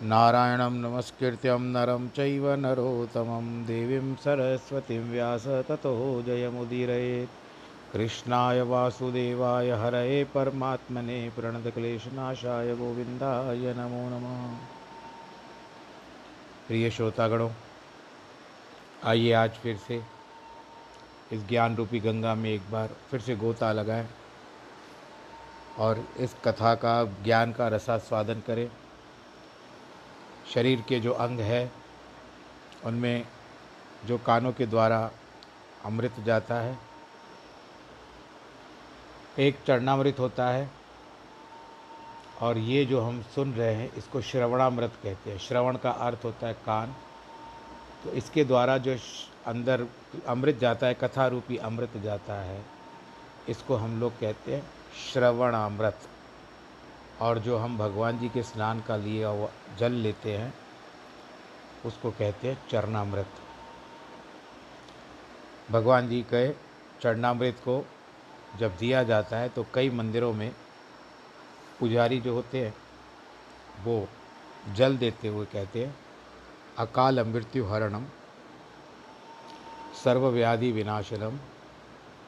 [0.00, 12.74] नारायणं नमस्कृत्यं नरं चैव नरोत्तमं देवीं सरस्वतीं व्यास ततो जयमुदीरयेत्। कृष्णाय वासुदेवाय हरये परमात्मने प्रणतक्लेशनाशाय
[12.76, 14.56] गोविन्दाय नमो नमः।
[16.68, 17.50] प्रिय श्रोतागणों,
[19.04, 20.02] आइए आज फिर से
[21.32, 24.08] इस ज्ञान रूपी गंगा में एक बार फिर से गोता लगाएँ
[25.78, 28.68] और इस कथा का ज्ञान का रसास्वादन करें।
[30.54, 31.72] शरीर के जो अंग है,
[32.84, 33.24] उनमें
[34.06, 35.10] जो कानों के द्वारा
[35.84, 36.78] अमृत जाता है,
[39.38, 40.70] एक चरणामृत होता है,
[42.40, 46.46] और ये जो हम सुन रहे हैं, इसको श्रवणामृत कहते हैं। श्रवण का अर्थ होता
[46.46, 46.94] है कान।
[48.04, 48.96] तो इसके द्वारा जो
[49.46, 49.86] अंदर
[50.26, 52.64] अमृत जाता है कथा रूपी अमृत जाता है,
[53.48, 54.62] इसको हम लोग कहते हैं
[55.12, 56.08] श्रवणामृत।
[57.20, 59.48] और जो हम भगवान जी के स्नान का लिए
[59.78, 60.52] जल लेते हैं,
[61.86, 63.26] उसको कहते हैं चरणामृत।
[65.70, 66.48] भगवान जी के
[67.02, 67.84] चरणामृत को
[68.58, 70.50] जब दिया जाता है तो कई मंदिरों में
[71.80, 72.74] पुजारी जो होते हैं,
[73.84, 74.08] वो
[74.76, 75.94] जल देते हुए कहते हैं,
[76.78, 78.06] अकाल मृत्यु हरणम
[80.04, 81.36] सर्वव्याधि विनाशनम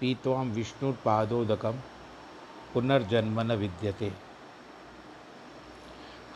[0.00, 1.80] पीतवाम विष्णुपादोदकम
[2.74, 4.12] पुनर्जन्म न विद्यते।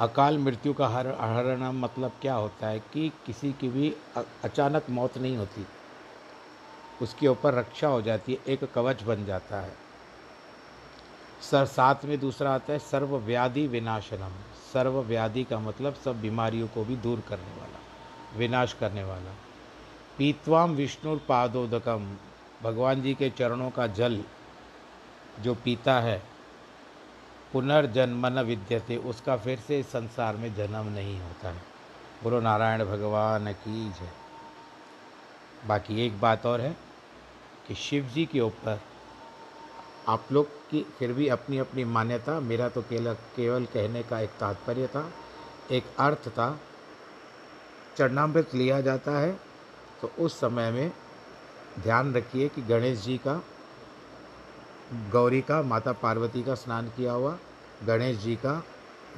[0.01, 5.19] अकाल मृत्यु का हर हरण मतलब क्या होता है कि किसी की भी अचानक मौत
[5.19, 5.67] नहीं होती।
[7.03, 9.73] उसके ऊपर रक्षा हो जाती है, एक कवच बन जाता है।
[11.51, 14.33] सर, साथ में दूसरा आता है सर्व व्याधि विनाशनम।
[14.73, 17.79] सर्व व्याधि का मतलब सब बीमारियों को भी दूर करने वाला,
[18.39, 19.35] विनाश करने वाला।
[20.19, 22.15] पीतवाम विष्णु पादोदकम।
[22.63, 24.23] भगवान जी के चरणों का जल
[25.41, 26.23] जो पीता है
[27.55, 31.63] पुनर्जन्म न विद्यते, उसका फिर से इस संसार में जन्म नहीं होता है।
[32.23, 34.11] बोलो नारायण भगवान की जय।
[35.67, 36.77] बाकी एक बात और है
[37.69, 38.81] कि शिव जी के ऊपर
[40.09, 44.31] आप लोग की फिर भी अपनी अपनी मान्यता, मेरा तो केवल केवल कहने का एक
[44.31, 45.11] तात्पर्य था,
[45.71, 46.59] एक अर्थ था,
[47.97, 49.33] चरणामृत लिया जाता है
[50.01, 50.93] तो उस समय में
[51.81, 53.43] ध्यान रखिए कि गणेश जी का
[54.93, 57.39] गौरी का, माता पार्वती का स्नान किया हुआ,
[57.87, 58.65] गणेश जी का,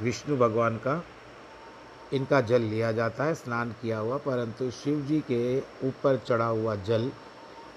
[0.02, 1.04] विष्णु भगवान का,
[2.12, 6.74] इनका जल लिया जाता है, स्नान किया हुआ, परंतु शिव जी के ऊपर चढ़ा हुआ
[6.74, 7.10] जल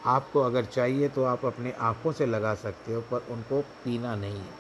[0.06, 4.40] आपको अगर चाहिए तो आप अपने आँखों से लगा सकते हो, पर उनको पीना नहीं
[4.40, 4.54] है।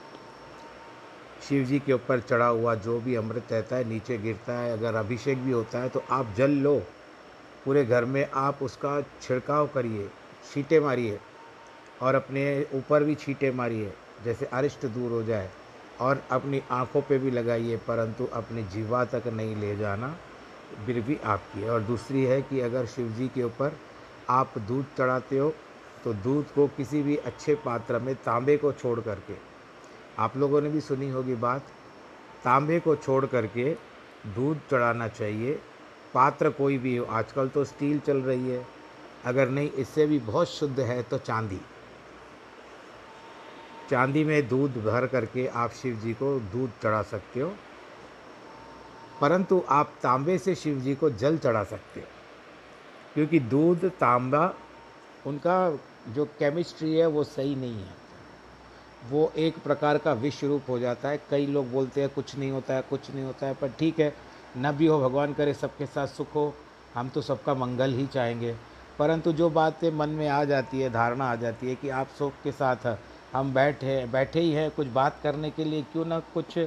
[1.49, 4.95] शिव जी के ऊपर चढ़ा हुआ जो भी अमृत रहता है, नीचे गिरता है, अगर
[4.95, 6.83] अभिषेक भी होता है तो आप जल लो।
[7.65, 10.09] पूरे घर में आप उसका छिड़काव करिए,
[10.53, 11.19] छीटे मारिए।
[12.01, 12.43] और अपने
[12.73, 13.93] ऊपर भी छीटे मारिए,
[14.23, 15.49] जैसे अरिष्ट दूर हो जाए,
[16.01, 20.15] और अपनी आँखों पे भी लगाइए, परंतु अपनी जीवा तक नहीं ले जाना
[20.85, 23.77] फिर भी आपकी और दूसरी है कि अगर शिव जी के ऊपर
[24.29, 25.53] आप दूध चढ़ाते हो
[26.03, 29.33] तो दूध को किसी भी अच्छे पात्र में तांबे को छोड़ करके,
[30.17, 31.61] आप लोगों ने भी सुनी होगी बात,
[32.43, 33.71] तांबे को छोड़ करके
[34.27, 35.59] दूध चढ़ाना चाहिए।
[36.13, 38.65] पात्र कोई भी हो, आजकल तो स्टील चल रही है,
[39.25, 41.59] अगर नहीं, इससे भी बहुत शुद्ध है तो चांदी।
[43.89, 47.53] चांदी में दूध भर करके आप शिव जी को दूध चढ़ा सकते हो,
[49.21, 52.07] परंतु आप तांबे से शिव जी को जल चढ़ा सकते हो।
[53.13, 54.53] क्योंकि दूध, तांबा,
[55.27, 57.97] उनका जो केमिस्ट्री है, वो सही नहीं है।
[59.09, 62.51] वो एक प्रकार का विश्व रूप हो जाता है। कई लोग बोलते हैं, कुछ नहीं
[62.51, 64.13] होता है, कुछ नहीं होता है, पर ठीक है,
[64.57, 66.53] न भी हो, भगवान करे, सबके साथ सुख हो,
[66.95, 68.55] हम तो सबका मंगल ही चाहेंगे।
[68.99, 72.33] परंतु जो बातें मन में आ जाती है, धारणा आ जाती है कि आप सुख
[72.43, 72.87] के साथ
[73.33, 76.57] हम बैठे बैठे ही हैं, कुछ बात करने के लिए, क्यों ना कुछ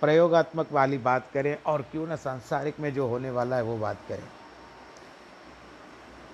[0.00, 3.98] प्रयोगात्मक वाली बात करें और क्यों ना सांसारिक में जो होने वाला है वो बात
[4.08, 4.28] करें।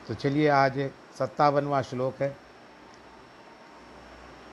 [0.09, 2.37] तो चलिए, आज सत्तावनवा श्लोक है।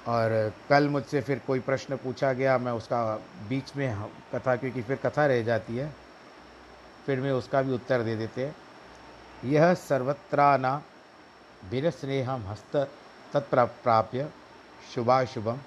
[0.08, 3.16] और कल मुझसे फिर कोई प्रश्न पूछा गया, मैं उसका
[3.50, 5.94] बीच में कथा, क्योंकि फिर कथा रह जाती है,
[7.06, 8.56] फिर मैं उसका भी उत्तर दे देते हैं।
[9.46, 10.82] यह सर्वत्राना
[11.70, 12.76] भिन्न स्नेहम हस्त
[13.34, 14.30] तत्प्राप्य
[14.92, 15.60] शुभाशुभम।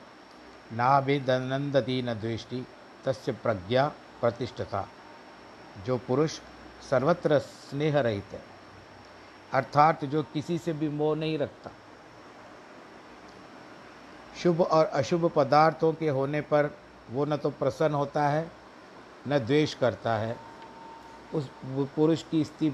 [0.73, 2.67] नाभिदनंदती न दृष्टि
[3.05, 4.89] तस्य प्रज्ञा प्रतिष्ठता।
[5.87, 6.41] जो पुरुष
[6.91, 8.43] सर्वत्र स्नेह रहित है।
[9.53, 11.71] अर्थात जो किसी से भी मोह नहीं रखता।
[14.43, 16.71] शुभ और अशुभ पदार्थों के होने पर
[17.11, 18.51] वो न तो प्रसन्न होता है,
[19.29, 20.37] न द्वेष करता है।
[21.35, 22.71] उस पुरुष की स्थिति,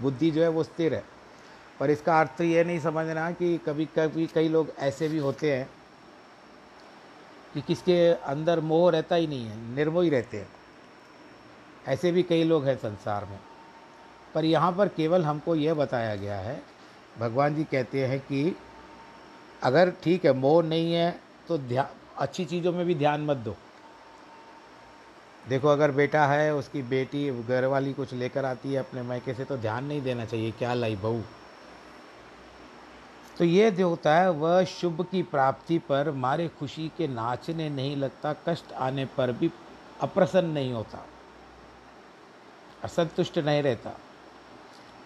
[0.00, 1.13] बुद्धि जो है वो स्थिर है।
[1.80, 5.68] पर इसका अर्थ ये नहीं समझना कि कभी कभी कई लोग ऐसे भी होते हैं
[7.54, 10.48] कि किसके अंदर मोह रहता ही नहीं है, निर्मोही रहते हैं।
[11.86, 13.38] ऐसे भी कई लोग हैं संसार में।
[14.34, 16.62] पर यहाँ पर केवल हमको यह बताया गया है,
[17.18, 18.56] भगवान जी कहते हैं कि
[19.62, 21.86] अगर ठीक है, मोह नहीं है तो ध्यान
[22.18, 23.54] अच्छी चीज़ों में भी ध्यान मत दो।
[25.44, 29.44] देखो, अगर बेटा है, उसकी बेटी, घर वाली कुछ लेकर आती है अपने मायके से
[29.44, 31.22] तो ध्यान नहीं देना चाहिए, क्या लाई बहू
[33.38, 38.32] तो ये होता है, वह शुभ की प्राप्ति पर मारे खुशी के नाचने नहीं लगता,
[38.48, 39.50] कष्ट आने पर भी
[40.00, 41.04] अप्रसन्न नहीं होता,
[42.84, 43.92] असंतुष्ट नहीं रहता।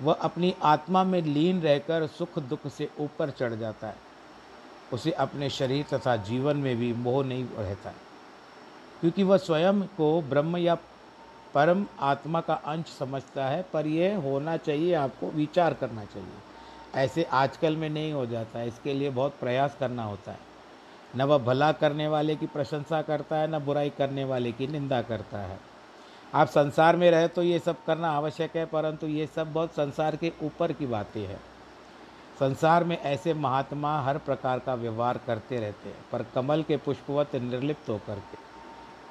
[0.02, 3.96] वह अपनी आत्मा में लीन रहकर सुख दुख से ऊपर चढ़ जाता है।
[4.92, 7.96] उसे अपने शरीर तथा जीवन में भी मोह नहीं रहता है,
[9.00, 10.74] क्योंकि वह स्वयं को ब्रह्म या
[11.54, 16.47] परम आत्मा का अंश समझता है, पर यह होना चाहिए, आपको विचार करना चाहिए।
[16.94, 20.46] ऐसे आजकल में नहीं हो जाता, इसके लिए बहुत प्रयास करना होता है।
[21.16, 25.02] न वह भला करने वाले की प्रशंसा करता है, न बुराई करने वाले की निंदा
[25.02, 25.58] करता है।
[26.34, 30.16] आप संसार में रहे तो ये सब करना आवश्यक है, परंतु ये सब बहुत संसार
[30.16, 31.40] के ऊपर की बातें हैं।
[32.40, 37.34] संसार में ऐसे महात्मा हर प्रकार का व्यवहार करते रहते हैं, पर कमल के पुष्पवत
[37.36, 38.36] निर्लिप्त होकर के।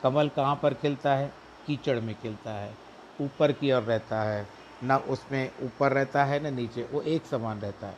[0.03, 1.31] कमल कहाँ पर खिलता है?
[1.67, 2.73] कीचड़ में खिलता है,
[3.21, 4.45] ऊपर की ओर रहता है।
[4.83, 7.97] न उसमें ऊपर रहता है, न नीचे, वो एक समान रहता है।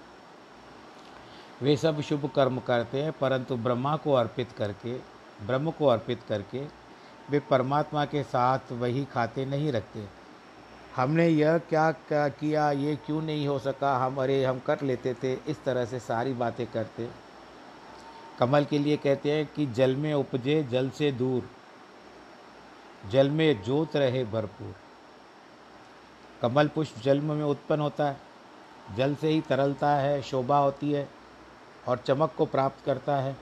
[1.62, 4.94] वे सब शुभ कर्म करते हैं, परंतु ब्रह्मा को अर्पित करके,
[5.46, 6.80] ब्रह्म को अर्पित करके
[7.30, 10.06] वे परमात्मा के साथ वही खाते नहीं रखते।
[10.96, 15.14] हमने यह क्या क्या किया, ये क्यों नहीं हो सका, हम, अरे, हम कर लेते
[15.14, 17.10] थे, इस तरह से सारी बातें करते।
[18.40, 21.50] कमल के लिए कहते हैं कि जल में उपजे, जल से दूर,
[23.10, 24.76] जल में जोत रहे भरपूर।
[26.42, 28.18] कमल पुष्प जल में उत्पन्न होता है,
[28.96, 31.10] जल से ही तरलता है, शोभा होती है
[31.88, 33.38] और चमक को प्राप्त करता है।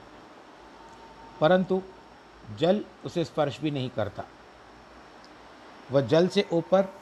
[1.41, 1.81] परंतु
[2.59, 4.23] जल उसे स्पर्श भी नहीं करता।
[5.91, 6.93] वह जल से ऊपर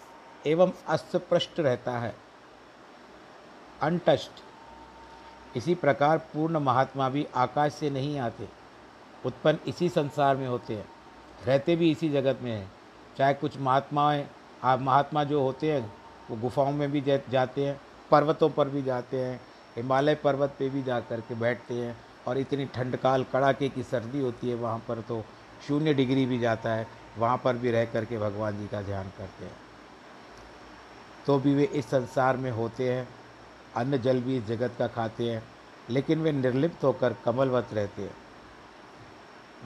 [0.48, 2.16] एवं अस्पृष्ट रहता है।
[3.82, 4.32] अनटस्ट
[5.58, 8.50] इसी प्रकार पूर्ण महात्मा भी आकाश से नहीं आते,
[9.26, 10.90] उत्पन्न इसी संसार में होते हैं,
[11.46, 12.72] रहते भी इसी जगत में हैं।
[13.18, 14.30] चाहे कुछ महात्माएँ
[14.66, 15.92] आप महात्मा जो होते हैं,
[16.30, 17.80] वो गुफाओं में भी जाते हैं,
[18.12, 19.40] पर्वतों पर भी जाते हैं,
[19.76, 21.96] हिमालय पर्वत पे भी जा कर के बैठते हैं
[22.28, 25.24] और इतनी ठंड काल, कड़ाके की सर्दी होती है वहाँ पर तो
[25.68, 29.12] शून्य डिग्री भी जाता है, वहाँ पर भी रह कर के भगवान जी का ध्यान
[29.18, 29.58] करते हैं।
[31.26, 33.08] तो भी वे इस संसार में होते हैं
[33.76, 35.42] अन्न जल भी इस जगत का खाते हैं,
[35.90, 38.16] लेकिन वे निर्लिप्त होकर कमलवत रहते हैं।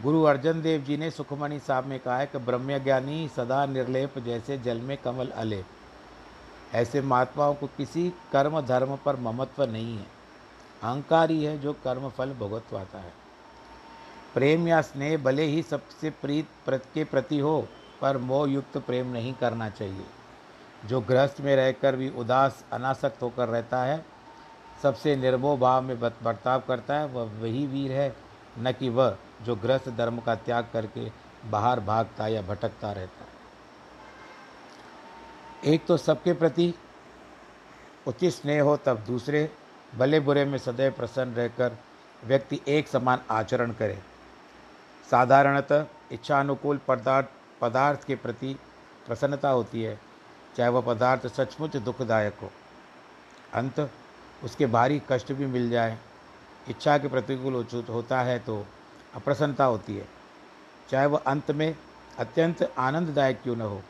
[0.03, 4.57] गुरु अर्जन देव जी ने सुखमणि साहब में कहा है कि ब्रह्मज्ञानी सदा निर्लेप जैसे
[4.57, 5.63] जल में कमल अले।
[6.73, 10.05] ऐसे महात्माओं को किसी कर्म धर्म पर ममत्व नहीं है।
[10.83, 13.13] अहंकार ही है जो कर्म फल भुगतवाता है।
[14.33, 17.67] प्रेम या स्नेह भले ही सबसे प्रीत प्रत के प्रति हो,
[18.01, 20.05] पर मोह युक्त प्रेम नहीं करना चाहिए।
[20.85, 24.05] जो गृहस्थ में रहकर भी उदास, अनासक्त होकर रहता है,
[24.83, 28.28] सबसे निर्मोह भाव में बर्ताव करता है, वह वही वीर है
[28.59, 31.11] न कि वह जो गृहस्थ धर्म का त्याग करके
[31.49, 33.25] बाहर भागता या भटकता रहता।
[35.63, 36.73] है एक तो सबके प्रति
[38.07, 39.49] उचित स्नेह हो तब दूसरे
[39.95, 41.77] भले बुरे में सदैव प्रसन्न रहकर
[42.25, 43.99] व्यक्ति एक समान आचरण करे।
[45.11, 47.27] साधारणतः इच्छानुकूल पदार्थ
[47.61, 48.55] पदार्थ के प्रति
[49.07, 49.99] प्रसन्नता होती है,
[50.57, 52.51] चाहे वह पदार्थ सचमुच दुखदायक हो।
[53.53, 53.89] अंत,
[54.43, 55.97] उसके भारी कष्ट भी मिल जाए।
[56.69, 58.65] इच्छा के प्रतिकूल होता है तो
[59.15, 60.07] अप्रसन्नता होती है।
[60.89, 61.75] चाहे वह अंत में
[62.19, 63.81] अत्यंत आनंददायक क्यों न हो।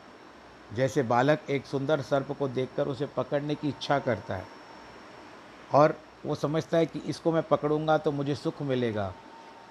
[0.70, 4.44] जैसे बालक एक सुंदर सर्प को देखकर उसे पकड़ने की इच्छा करता है
[5.70, 5.94] और
[6.26, 9.12] वो समझता है कि इसको मैं पकड़ूँगा तो मुझे सुख मिलेगा।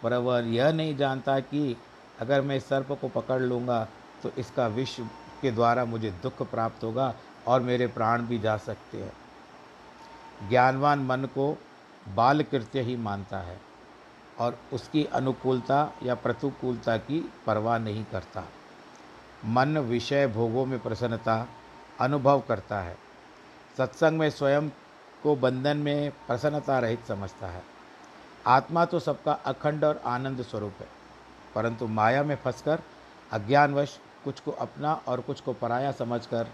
[0.03, 1.75] पर वह यह नहीं जानता कि
[2.19, 3.87] अगर मैं इस सर्प को पकड़ लूँगा
[4.23, 4.99] तो इसका विष
[5.41, 7.13] के द्वारा मुझे दुख प्राप्त होगा
[7.47, 9.11] और मेरे प्राण भी जा सकते हैं।
[10.49, 11.51] ज्ञानवान मन को
[12.09, 13.59] बाल कृत्य ही मानता है
[14.39, 18.43] और उसकी अनुकूलता या प्रतिकूलता की परवाह नहीं करता।
[19.45, 21.45] मन विषय भोगों में प्रसन्नता
[21.99, 22.97] अनुभव करता है।
[23.77, 24.69] सत्संग में स्वयं
[25.23, 27.61] को बंधन में प्रसन्नता रहित समझता है।
[28.45, 30.87] आत्मा तो सबका अखंड और आनंद स्वरूप है,
[31.55, 32.81] परंतु माया में फंसकर
[33.31, 36.47] अज्ञानवश कुछ को अपना और कुछ को पराया समझकर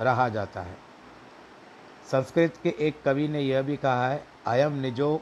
[0.00, 0.76] रहा जाता है।
[2.08, 5.20] संस्कृत के एक कवि ने यह भी कहा है अयम निजो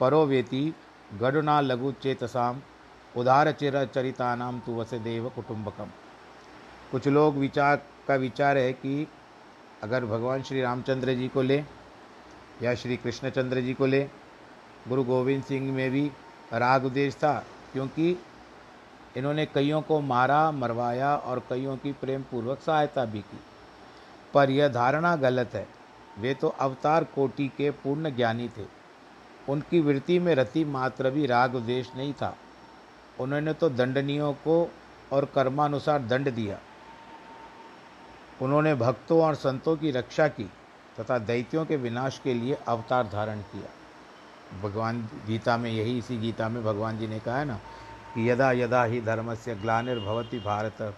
[0.00, 0.74] परोवेति
[1.20, 2.60] गडुना लघु चेतसाम
[3.16, 5.90] उदार चिर चरितानाम तु वसुदेव कुटुंबकम
[6.90, 7.76] कुछ लोग विचार
[8.08, 9.06] का विचार है कि
[9.82, 11.64] अगर भगवान श्री रामचंद्र जी को ले,
[12.62, 14.02] या श्री कृष्णचंद्र जी को ले,
[14.88, 16.10] गुरु गोविंद सिंह में भी
[16.52, 18.16] राग उद्देश्य था, क्योंकि
[19.16, 23.40] इन्होंने कईयों को मारा, मरवाया और कईयों की प्रेम पूर्वक सहायता भी की।
[24.34, 25.66] पर यह धारणा गलत है
[26.18, 28.66] वे तो अवतार कोटि के पूर्ण ज्ञानी थे।
[29.48, 32.36] उनकी वृत्ति में रति मात्र भी राग उद्देश नहीं था।
[33.20, 34.70] उन्होंने तो दंडनियों को
[35.12, 36.58] और कर्मानुसार दंड दिया।
[38.42, 40.50] उन्होंने भक्तों और संतों की रक्षा की
[41.00, 43.68] तथा दैत्यों के विनाश के लिए अवतार धारण किया।
[44.62, 47.54] भगवान गीता में यही इसी गीता में भगवान जी ने कहा है ना
[48.14, 50.94] कि यदा यदा ही धर्म से ग्लानिर्भवती भारत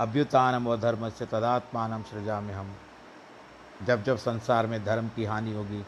[0.00, 2.74] अभ्युत्थानम व धर्म से तदात्मान सृजा में हम
[3.86, 5.84] जब जब संसार में धर्म की हानि होगी,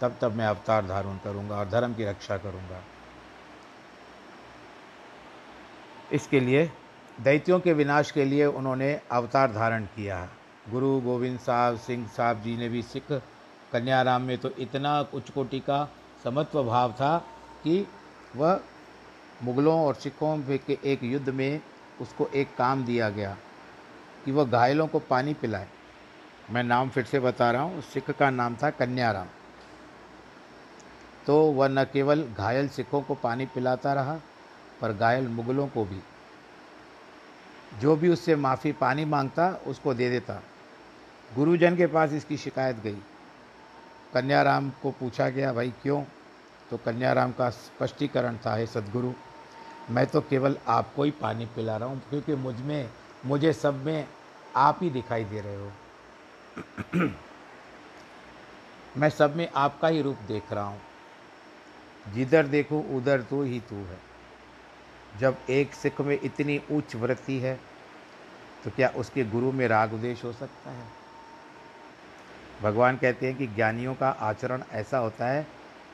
[0.00, 2.82] तब तब मैं अवतार धारण करूँगा और धर्म की रक्षा करूँगा।
[6.12, 6.70] इसके लिए
[7.18, 10.28] दैत्यों के विनाश के लिए उन्होंने अवतार धारण किया।
[10.70, 13.12] गुरु गोविंद साहब, सिंह साहब जी ने भी सिख
[13.72, 15.88] कन्याराम में तो इतना उच्च कोटि का
[16.24, 17.16] समत्व भाव था
[17.64, 17.86] कि
[18.36, 18.60] वह
[19.42, 21.60] मुगलों और सिखों के एक युद्ध में
[22.00, 23.36] उसको एक काम दिया गया
[24.24, 25.68] कि वह घायलों को पानी पिलाए।
[26.50, 29.26] मैं नाम फिर से बता रहा हूँ, सिख का नाम था कन्याराम।
[31.26, 34.20] तो वह न केवल घायल सिखों को पानी पिलाता रहा,
[34.80, 36.00] पर घायल मुगलों को भी।
[37.80, 40.42] जो भी उससे माफ़ी पानी माँगता, उसको दे देता।
[41.36, 42.98] गुरुजन के पास इसकी शिकायत गई।
[44.14, 46.04] कन्याराम को पूछा गया, भाई, क्यों?
[46.70, 49.12] तो कन्याराम का स्पष्टीकरण था, हे सदगुरु,
[49.90, 52.90] मैं तो केवल आपको ही पानी पिला रहा हूँ, क्योंकि मुझमें,
[53.26, 54.08] मुझे सब में
[54.56, 55.72] आप ही दिखाई दे रहे हो।
[58.96, 60.80] मैं सब में आपका ही रूप देख रहा हूँ।
[62.14, 63.98] जिधर देखो, उधर तो ही तू है।
[65.18, 67.60] जब एक सिख में इतनी उच्च वृत्ति है
[68.64, 70.86] तो क्या उसके गुरु में राग उदेश हो सकता है?
[72.62, 75.42] भगवान कहते हैं कि ज्ञानियों का आचरण ऐसा होता है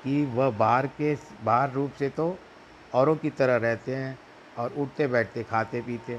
[0.04, 2.38] कि वह बाहर के, बाहर रूप से तो
[2.94, 4.18] औरों की तरह रहते हैं
[4.58, 6.18] और उठते बैठते, खाते पीते।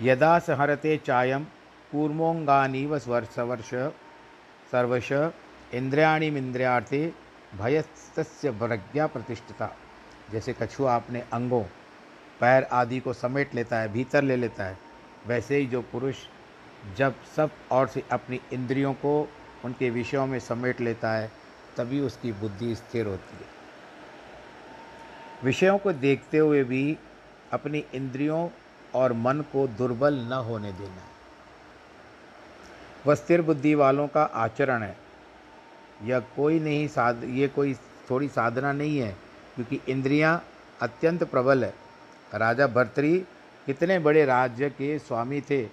[0.00, 1.46] यदा सहरते चायम
[1.94, 3.74] कूर्मोंगानी व स्वर्ष
[4.72, 5.12] सर्वश
[5.74, 7.12] इंद्रियाणी इंद्रियार्थे
[7.54, 9.70] भयस्य प्रज्ञा प्रतिष्ठता।
[10.32, 11.62] जैसे कछुआ अपने अंगों,
[12.40, 14.78] पैर आदि को समेट लेता है, भीतर ले लेता है,
[15.26, 16.16] वैसे ही जो पुरुष
[16.96, 19.28] जब सब और से अपनी इंद्रियों को
[19.64, 21.30] उनके विषयों में समेट लेता है,
[21.76, 23.48] तभी उसकी बुद्धि स्थिर होती है।
[25.44, 26.98] विषयों को देखते हुए भी
[27.52, 28.48] अपनी इंद्रियों
[28.94, 31.13] और मन को दुर्बल न होने देना
[33.06, 34.96] वह स्थिर बुद्धि वालों का आचरण है।
[36.02, 37.74] यह कोई नहीं साध, ये कोई
[38.10, 39.10] थोड़ी साधना नहीं है,
[39.54, 40.42] क्योंकि इंद्रियाँ
[40.82, 41.74] अत्यंत प्रबल है।
[42.34, 43.16] राजा भर्तरी
[43.66, 45.66] कितने बड़े राज्य के स्वामी थे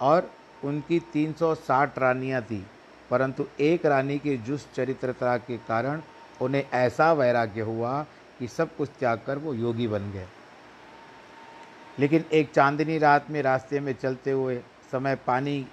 [0.00, 0.30] और
[0.64, 2.62] उनकी 360 रानियाँ थीं,
[3.10, 6.02] परंतु एक रानी के जुस चरित्रता के कारण
[6.40, 8.02] उन्हें ऐसा वैराग्य हुआ
[8.38, 10.26] कि सब कुछ त्याग कर वो योगी बन गए।
[11.98, 14.56] लेकिन एक चांदनी रात में रास्ते में चलते हुए
[14.92, 15.66] समय पानी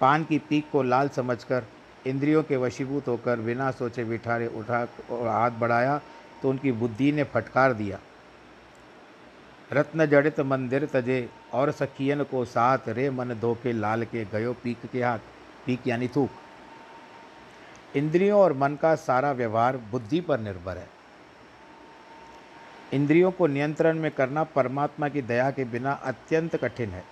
[0.00, 1.64] पान की पीक को लाल समझकर,
[2.06, 6.00] इंद्रियों के वशीभूत होकर बिना सोचे बिठारे उठा और हाथ बढ़ाया
[6.42, 7.98] तो उनकी बुद्धि ने फटकार दिया।
[9.72, 14.86] रत्न जड़ित मंदिर तजे और सखियन को साथ रे मन धोके लाल के गयो पीक
[14.92, 15.18] के हाथ।
[15.66, 16.30] पीक यानी थूक।
[17.96, 20.88] इंद्रियों और मन का सारा व्यवहार बुद्धि पर निर्भर है।
[22.92, 27.04] इंद्रियों को नियंत्रण में करना परमात्मा की दया के बिना अत्यंत कठिन है।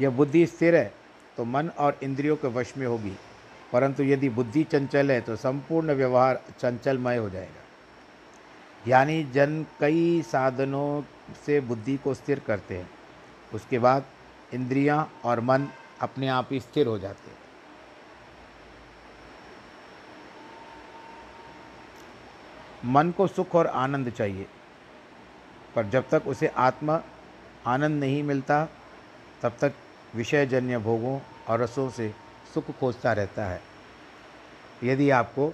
[0.00, 0.92] यह बुद्धि स्थिर है
[1.36, 3.16] तो मन और इंद्रियों के वश में होगी।
[3.72, 7.62] परंतु यदि बुद्धि चंचल है तो संपूर्ण व्यवहार चंचलमय हो जाएगा।
[8.86, 11.02] यानी जन कई साधनों
[11.46, 12.90] से बुद्धि को स्थिर करते हैं।
[13.54, 14.04] उसके बाद
[14.54, 15.68] इंद्रियाँ और मन
[16.00, 17.38] अपने आप ही स्थिर हो जाते हैं।
[22.84, 24.46] मन को सुख और आनंद चाहिए।
[25.74, 27.02] पर जब तक उसे आत्मा
[27.66, 28.68] आनंद नहीं मिलता,
[29.42, 29.72] तब तक
[30.14, 31.18] विषयजन्य भोगों
[31.48, 32.12] और रसों से
[32.54, 33.60] सुख खोजता रहता है।
[34.84, 35.48] यदि आपको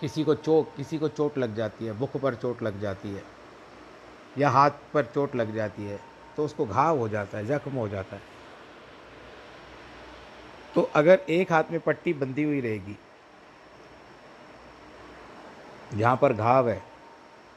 [0.00, 3.22] किसी को चोट किसी को चोट लग जाती है बुख पर चोट लग जाती है
[4.38, 5.98] या हाथ पर चोट लग जाती है
[6.36, 8.22] तो उसको घाव हो जाता है, जख्म हो जाता है।
[10.74, 12.96] तो अगर एक हाथ में पट्टी बंधी हुई रहेगी,
[15.94, 16.82] जहाँ पर घाव है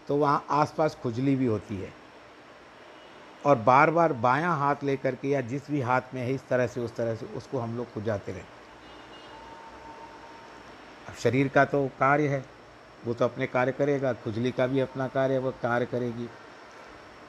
[0.08, 1.91] तो वहाँ आसपास खुजली भी होती है।
[3.46, 6.67] और बार बार बायां हाथ लेकर के या जिस भी हाथ में है, इस तरह
[6.67, 8.41] से, उस तरह से, उसको हम लोग खुजाते रहे।
[11.08, 12.46] अब शरीर का तो कार्य है,
[13.06, 16.29] वो तो अपने कार्य करेगा, खुजली का भी अपना कार्य है, वो कार्य करेगी।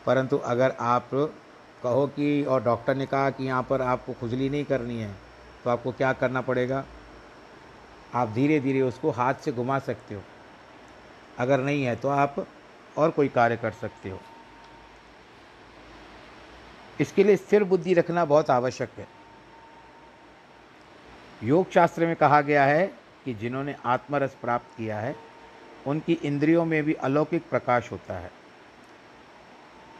[0.07, 1.09] परंतु अगर आप
[1.83, 5.13] कहो कि, और डॉक्टर ने कहा कि यहाँ पर आपको खुजली नहीं करनी है
[5.65, 6.85] तो आपको क्या करना पड़ेगा?
[8.15, 10.23] आप धीरे धीरे उसको हाथ से घुमा सकते हो।
[11.39, 12.47] अगर नहीं है तो आप
[12.99, 14.21] और कोई कार्य कर सकते हो।
[17.01, 19.07] इसके लिए स्थिर बुद्धि रखना बहुत आवश्यक है।
[21.45, 22.87] योग शास्त्र में कहा गया है
[23.25, 25.17] कि जिन्होंने आत्मरस प्राप्त किया है,
[25.87, 28.31] उनकी इंद्रियों में भी अलौकिक प्रकाश होता है।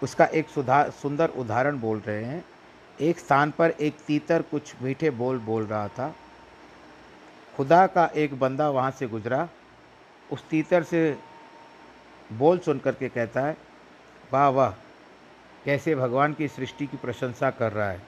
[0.03, 2.45] उसका एक सुधार सुंदर उदाहरण बोल रहे हैं।
[3.01, 6.15] एक स्थान पर एक तीतर कुछ मीठे बोल बोल रहा था।
[7.57, 9.49] खुदा का एक बंदा वहाँ से गुजरा।
[10.33, 11.19] उस तीतर से
[12.33, 13.57] बोल सुन कर के कहता है,
[14.33, 14.88] वाह वाह
[15.69, 18.01] कैसे भगवान की सृष्टि की प्रशंसा कर रहा है।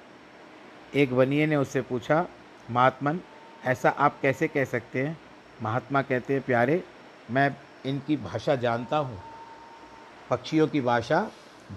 [0.95, 2.25] एक बनिए ने उससे पूछा,
[2.71, 3.19] महात्मन,
[3.65, 5.17] ऐसा आप कैसे कह सकते हैं?
[5.63, 6.83] महात्मा कहते हैं, प्यारे,
[7.31, 9.19] मैं इनकी भाषा जानता हूँ,
[10.31, 11.21] पक्षियों की भाषा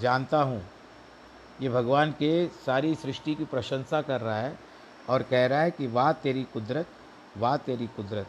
[0.02, 0.62] जानता हूँ।
[1.62, 4.56] ये भगवान के सारी सृष्टि की प्रशंसा कर रहा है
[5.10, 6.88] और कह रहा है कि वाह तेरी कुदरत,
[7.38, 8.28] वाह तेरी कुदरत।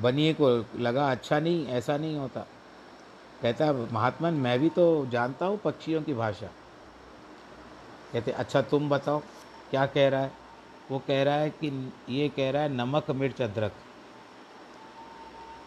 [0.00, 2.46] बनिए को लगा अच्छा नहीं, ऐसा नहीं होता।
[3.42, 6.50] कहता महात्मन, मैं भी तो जानता हूँ पक्षियों की भाषा।
[8.16, 9.18] कहते अच्छा तुम बताओ,
[9.70, 10.32] क्या कह रहा है?
[10.90, 13.72] वो कह रहा है कि, ये कह रहा है, नमक, मिर्च, अदरक।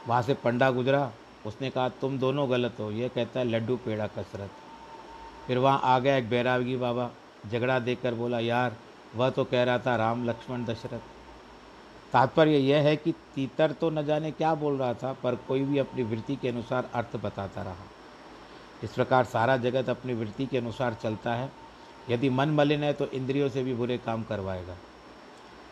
[0.07, 1.11] वहाँ से पंडा गुजरा,
[1.45, 4.49] उसने कहा, तुम दोनों गलत हो, ये कहता है, लड्डू, पेड़ा, कसरत।
[5.47, 7.09] फिर वहाँ आ गया एक बैरागी बाबा,
[7.51, 8.75] झगड़ा देखकर बोला, यार,
[9.15, 10.99] वह तो कह रहा था, राम लक्ष्मण दशरथ।
[12.13, 15.77] तात्पर्य यह है कि तीतर तो न जाने क्या बोल रहा था, पर कोई भी
[15.77, 17.87] अपनी वृत्ति के अनुसार अर्थ बताता रहा।
[18.83, 21.68] इस प्रकार सारा जगत अपनी वृत्ति के अनुसार चलता है।
[22.09, 24.77] यदि मन मलिन है तो इंद्रियों से भी बुरे काम करवाएगा।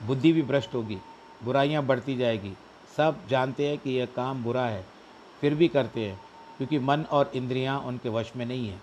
[0.08, 0.97] बुद्धि भी भ्रष्ट होगी,
[1.43, 2.54] बुराइयाँ बढ़ती जाएगी।
[2.97, 4.86] सब जानते हैं कि यह काम बुरा है,
[5.41, 6.19] फिर भी करते हैं,
[6.58, 8.82] क्योंकि मन और इंद्रियाँ उनके वश में नहीं है,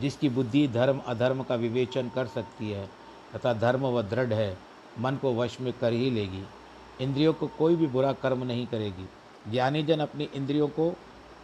[0.00, 2.88] जिसकी बुद्धि धर्म, अधर्म का विवेचन कर सकती है,
[3.34, 4.56] तथा धर्म व दृढ़ है,
[4.98, 6.44] मन को वश में कर ही लेगी।
[7.00, 9.08] इंद्रियों को कोई भी बुरा कर्म नहीं करेगी।
[9.50, 10.92] ज्ञानी जन अपनी इंद्रियों को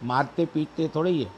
[0.03, 1.31] मारते पीटते थोड़े ही है।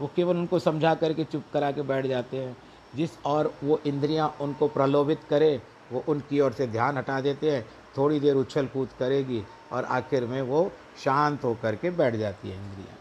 [0.00, 2.56] वो केवल उनको समझा करके चुप करा के बैठ जाते हैं।
[2.96, 7.66] जिस और वो इंद्रियाँ उनको प्रलोभित करे, वो उनकी ओर से ध्यान हटा देते हैं,
[7.96, 10.72] थोड़ी देर उछल कूद करेगी और आखिर में वो
[11.04, 12.98] शांत होकर के बैठ जाती है इंद्रियाँ।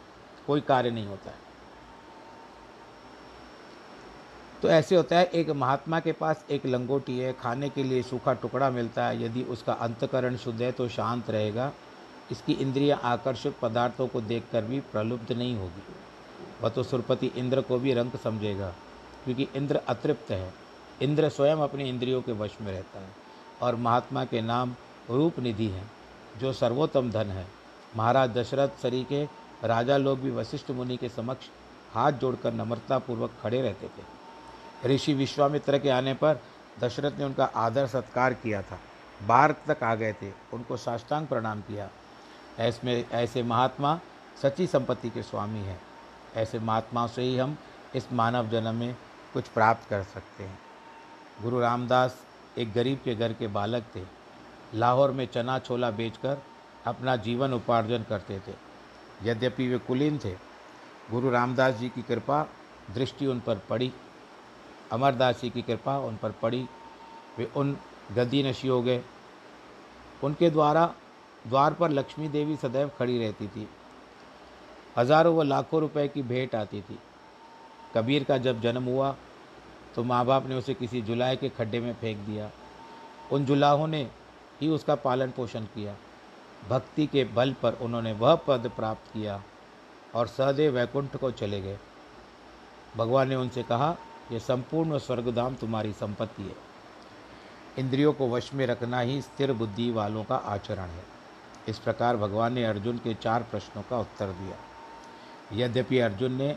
[0.48, 1.52] कोई कार्य नहीं होता है।
[4.62, 8.34] तो ऐसे होता है, एक महात्मा के पास एक लंगोटी है, खाने के लिए सूखा
[8.34, 11.72] टुकड़ा मिलता है, यदि उसका अंतकरण शुद्ध है तो शांत रहेगा।
[12.32, 15.84] इसकी इंद्रियाँ आकर्षक पदार्थों को देखकर भी प्रलुब्ध नहीं होगी।
[16.62, 18.76] वह तो सुरपति इंद्र को भी रंग समझेगा।
[19.26, 20.54] क्योंकि इंद्र अतृप्त है।
[21.02, 23.10] इंद्र स्वयं अपनी इंद्रियों के वश में रहता है
[23.62, 24.76] और महात्मा के नाम
[25.10, 25.92] रूप निधि हैं,
[26.40, 27.48] जो सर्वोत्तम धन है।
[27.98, 29.24] महाराज दशरथ सरी के
[29.64, 31.46] राजा लोग भी वशिष्ठ मुनि के समक्ष
[31.94, 34.22] हाथ जोड़कर नम्रतापूर्वक खड़े रहते थे।
[34.96, 36.40] ऋषि विश्वामित्र के आने पर
[36.80, 38.80] दशरथ ने उनका आदर सत्कार किया था।
[39.24, 41.90] बाहर तक आ गए थे, उनको साष्टांग प्रणाम किया।
[42.60, 44.00] ऐसमें, ऐसे महात्मा
[44.42, 45.82] सच्ची संपत्ति के स्वामी हैं।
[46.36, 47.58] ऐसे महात्माओं से ही हम
[47.96, 48.96] इस मानव जन्म में
[49.34, 50.60] कुछ प्राप्त कर सकते हैं।
[51.42, 52.18] गुरु रामदास
[52.58, 54.04] एक गरीब के घर के बालक थे।
[54.74, 56.42] लाहौर में चना छोला बेचकर
[56.86, 58.54] अपना जीवन उपार्जन करते थे।
[59.24, 60.32] यद्यपि वे कुलीन थे,
[61.12, 62.46] गुरु रामदास जी की कृपा
[62.94, 63.92] दृष्टि उन पर पड़ी।
[64.92, 66.66] अमरदास जी की कृपा उन पर पड़ी।
[67.38, 67.78] वे उन
[68.12, 69.04] गद्दी नशी हो गए।
[70.24, 70.86] उनके द्वारा
[71.48, 73.68] द्वार पर लक्ष्मी देवी सदैव खड़ी रहती थी।
[74.98, 77.00] हज़ारों व लाखों रुपए की भेंट आती थी।
[77.96, 79.16] कबीर का जब जन्म हुआ
[79.96, 82.50] तो माँ बाप ने उसे किसी जुलाहे के खड्डे में फेंक दिया।
[83.32, 84.02] उन जुलाहों ने
[84.62, 85.96] ही उसका पालन पोषण किया।
[86.70, 89.42] भक्ति के बल पर उन्होंने वह पद प्राप्त किया
[90.16, 91.78] और सहदेव वैकुंठ को चले गए।
[92.98, 93.96] भगवान ने उनसे कहा
[94.32, 96.56] यह संपूर्ण स्वर्गधाम तुम्हारी संपत्ति है।
[97.80, 101.04] इंद्रियों को वश में रखना ही स्थिर बुद्धि वालों का आचरण है।
[101.68, 104.56] इस प्रकार भगवान ने अर्जुन के चार प्रश्नों का उत्तर दिया।
[105.54, 106.56] यद्यपि अर्जुन ने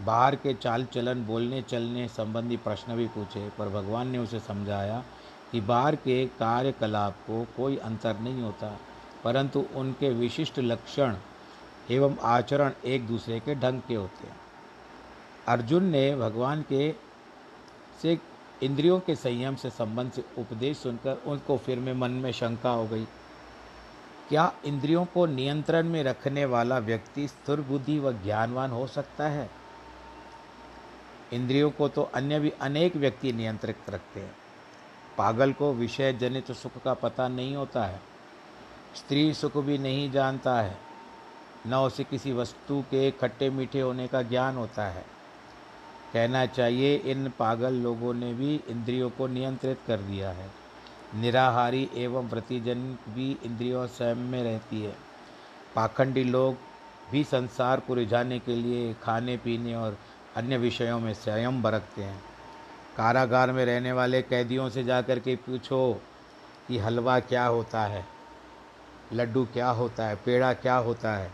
[0.00, 5.02] बाहर के चाल चलन, बोलने चलने संबंधी प्रश्न भी पूछे, पर भगवान ने उसे समझाया
[5.52, 8.78] कि बाहर के कार्यकलाप को कोई अंतर नहीं होता,
[9.24, 11.16] परंतु उनके विशिष्ट लक्षण
[11.90, 14.36] एवं आचरण एक दूसरे के ढंग के होते हैं।
[15.48, 16.92] अर्जुन ने भगवान के
[18.02, 18.18] से
[18.62, 22.86] इंद्रियों के संयम से संबंध से उपदेश सुनकर उनको फिर में मन में शंका हो
[22.86, 23.04] गई,
[24.28, 29.48] क्या इंद्रियों को नियंत्रण में रखने वाला व्यक्ति स्थिर बुद्धि व ज्ञानवान हो सकता है?
[31.32, 34.34] इंद्रियों को तो अन्य भी अनेक व्यक्ति नियंत्रित रखते हैं।
[35.18, 38.00] पागल को विषय जनित सुख का पता नहीं होता है।
[38.96, 40.78] स्त्री सुख भी नहीं जानता है।
[41.66, 45.04] न उसे किसी वस्तु के खट्टे मीठे होने का ज्ञान होता है।
[46.12, 50.50] कहना चाहिए, इन पागल लोगों ने भी इंद्रियों को नियंत्रित कर दिया है।
[51.14, 54.96] निराहारी एवं प्रतिजन भी इंद्रियों स्वयं में रहती है।
[55.76, 56.56] पाखंडी लोग
[57.10, 59.98] भी संसार को रिझाने के लिए खाने पीने और
[60.36, 62.18] अन्य विषयों में स्वयं बरतते हैं।
[62.96, 66.00] कारागार में रहने वाले कैदियों से जाकर के पूछो
[66.68, 68.04] कि हलवा क्या होता है,
[69.12, 71.30] लड्डू क्या होता है, पेड़ा क्या होता है।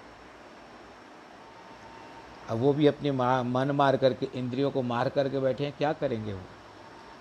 [2.51, 6.33] अब वो भी अपने मन मार करके, इंद्रियों को मार करके बैठे हैं, क्या करेंगे
[6.33, 6.41] वो?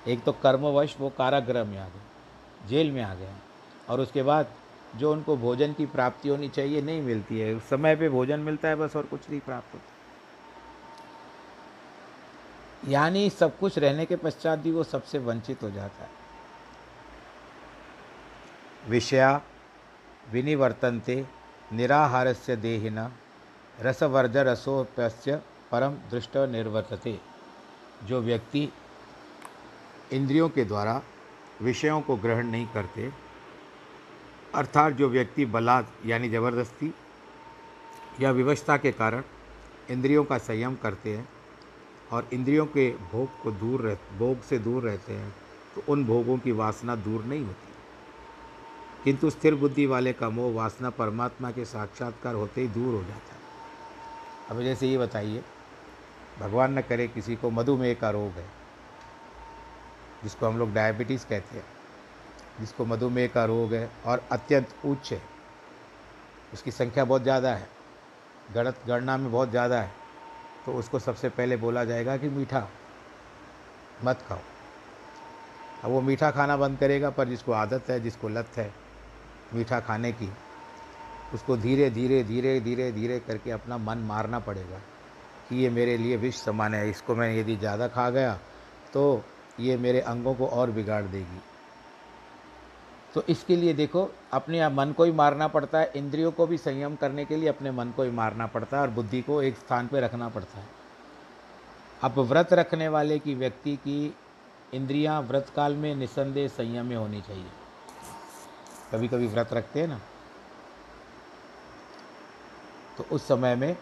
[0.07, 3.33] एक तो कर्मवश वो कारागृह में आ गए, जेल में आ गए
[3.89, 4.47] और उसके बाद
[4.95, 8.75] जो उनको भोजन की प्राप्ति होनी चाहिए, नहीं मिलती है। समय पे भोजन मिलता है
[8.75, 9.93] बस और कुछ नहीं प्राप्त होता।
[12.83, 16.09] यानी सब कुछ रहने के पश्चात भी वो सबसे वंचित हो जाता है।
[18.89, 19.41] विषया
[20.31, 21.25] विनिवर्तनते
[21.73, 23.11] निराहारस्य देहिना
[23.81, 27.19] रसवर्ज रसोप्यस्य परम दृष्ट निर्वर्तते।
[28.03, 28.69] जो व्यक्ति
[30.13, 31.01] इंद्रियों के द्वारा
[31.61, 33.11] विषयों को ग्रहण नहीं करते,
[34.55, 36.93] अर्थात जो व्यक्ति बलात् यानी ज़बरदस्ती
[38.21, 39.23] या विवशता के कारण
[39.89, 41.27] इंद्रियों का संयम करते हैं
[42.15, 45.33] और इंद्रियों के भोग को दूर रह, भोग से दूर रहते हैं
[45.75, 47.73] तो उन भोगों की वासना दूर नहीं होती।
[49.03, 53.33] किंतु स्थिर बुद्धि वाले का मोह वासना परमात्मा के साक्षात्कार होते ही दूर हो जाता
[53.33, 53.43] है।
[54.49, 55.43] अब जैसे ये बताइए,
[56.39, 58.45] भगवान न करे किसी को मधुमेह का रोग है,
[60.23, 61.65] जिसको हम लोग डायबिटीज़ कहते हैं,
[62.59, 65.21] जिसको मधुमेह का रोग है और अत्यंत उच्च है,
[66.53, 67.67] उसकी संख्या बहुत ज़्यादा है,
[68.53, 69.93] गणत, गणना में बहुत ज़्यादा है
[70.65, 72.67] तो उसको सबसे पहले बोला जाएगा कि मीठा
[74.03, 74.39] मत खाओ।
[75.83, 78.71] अब वो मीठा खाना बंद करेगा, पर जिसको आदत है, जिसको लत है,
[79.53, 80.29] मीठा खाने की,
[81.33, 84.79] उसको धीरे धीरे धीरे धीरे धीरे करके अपना मन मारना पड़ेगा
[85.49, 88.33] कि ये मेरे लिए विष समान है, इसको मैं यदि ज़्यादा खा गया
[88.93, 89.23] तो
[89.59, 91.41] ये मेरे अंगों को और बिगाड़ देगी।
[93.15, 96.57] तो इसके लिए देखो, अपने आप मन को ही मारना पड़ता है, इंद्रियों को भी
[96.57, 99.57] संयम करने के लिए अपने मन को ही मारना पड़ता है और बुद्धि को एक
[99.57, 100.67] स्थान पर रखना पड़ता है।
[102.01, 104.15] अब व्रत रखने वाले की व्यक्ति की
[104.73, 107.49] इंद्रियाँ व्रत काल में निसंदेह संयम में होनी चाहिए।
[108.91, 109.99] कभी कभी व्रत रखते हैं ना?
[112.97, 113.77] तो उस समय में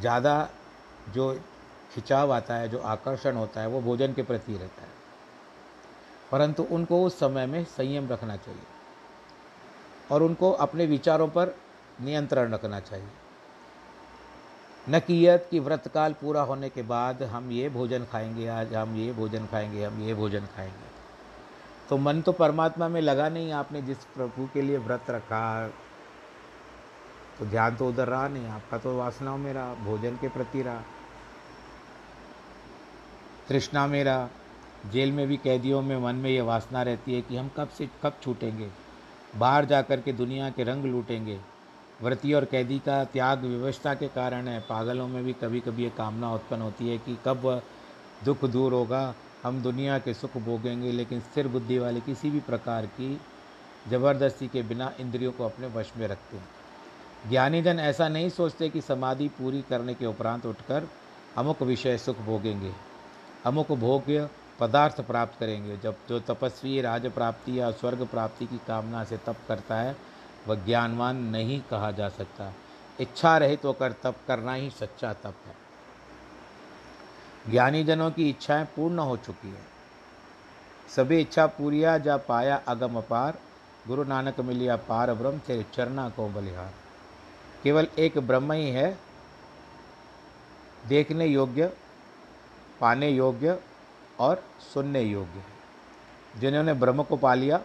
[0.00, 0.48] ज़्यादा
[1.14, 1.34] जो
[1.94, 4.97] खिंचाव आता है, जो आकर्षण होता है, वो भोजन के प्रति रहता है।
[6.32, 8.66] परंतु उनको उस समय में संयम रखना चाहिए
[10.10, 11.54] और उनको अपने विचारों पर
[12.00, 13.08] नियंत्रण रखना चाहिए।
[14.86, 19.12] न कियत कि व्रतकाल पूरा होने के बाद हम ये भोजन खाएँगे, आज हम ये
[19.12, 20.86] भोजन खाएँगे, हम ये भोजन खाएँगे।
[21.88, 25.68] तो मन तो परमात्मा में लगा नहीं, आपने जिस प्रभु के लिए व्रत रखा
[27.38, 30.82] तो ध्यान तो उधर रहा नहीं, आपका तो वासनाओं में रहा, भोजन के प्रति रहा,
[33.48, 34.28] तृष्णा में रहा
[34.86, 37.88] जेल में भी कैदियों में, मन में ये वासना रहती है कि हम कब से
[38.02, 38.68] कब छूटेंगे।
[39.36, 41.38] बाहर जा कर के दुनिया के रंग लूटेंगे।
[42.02, 45.90] व्रती और कैदी का त्याग व्यवस्था के कारण है। पागलों में भी कभी कभी ये
[45.90, 47.62] कामना उत्पन्न होती है कि कब
[48.24, 52.86] दुख दूर होगा, हम दुनिया के सुख भोगेंगे, लेकिन स्थिर बुद्धि वाले किसी भी प्रकार
[52.86, 53.20] की
[53.88, 56.48] ज़बरदस्ती के बिना इंद्रियों को अपने वश में रखते हैं।
[57.30, 60.88] ज्ञानी जन ऐसा नहीं सोचते कि समाधि पूरी करने के उपरांत उठकर
[61.36, 62.72] अमुक विषय सुख भोगेंगे।
[63.46, 64.28] अमुक भोग्य
[64.60, 69.36] पदार्थ प्राप्त करेंगे। जब जो तपस्वी राज प्राप्ति या स्वर्ग प्राप्ति की कामना से तप
[69.48, 69.96] करता है,
[70.48, 72.52] वह ज्ञानवान नहीं कहा जा सकता।
[73.00, 75.54] इच्छा रहित तो होकर तप करना ही सच्चा तप है।
[77.50, 79.62] ज्ञानी जनों की इच्छाएँ पूर्ण हो चुकी है।
[80.96, 83.38] सभी इच्छा पूरिया जा पाया अगम अपार।
[83.88, 86.72] गुरु नानक मिलिया पार ब्रह्म तेरे चरना को बलिहार
[87.62, 88.98] केवल एक ब्रह्म ही है।
[90.88, 91.72] देखने योग्य,
[92.80, 93.58] पाने योग्य
[94.20, 95.58] और सुनने योग्य है।
[96.40, 97.60] जिन्होंने ब्रह्म को पा लिया,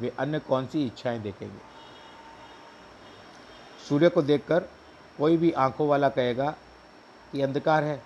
[0.00, 1.74] वे अन्य कौन सी इच्छाएँ देखेंगे?
[3.88, 4.64] सूर्य को देखकर
[5.18, 6.54] कोई भी आँखों वाला कहेगा
[7.32, 8.02] कि अंधकार है।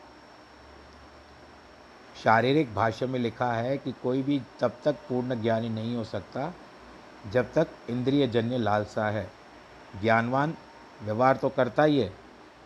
[2.24, 6.54] शारीरिक भाष्य में लिखा है कि कोई भी तब तक पूर्ण ज्ञानी नहीं हो सकता,
[7.30, 9.30] जब तक इंद्रिय जन्य लालसा है।
[10.00, 10.54] ज्ञानवान
[11.02, 12.14] व्यवहार तो करता ही है,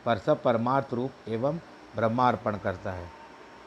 [0.04, 1.56] पर सब परमार्थ रूप एवं
[1.96, 3.21] ब्रह्मार्पण करता है।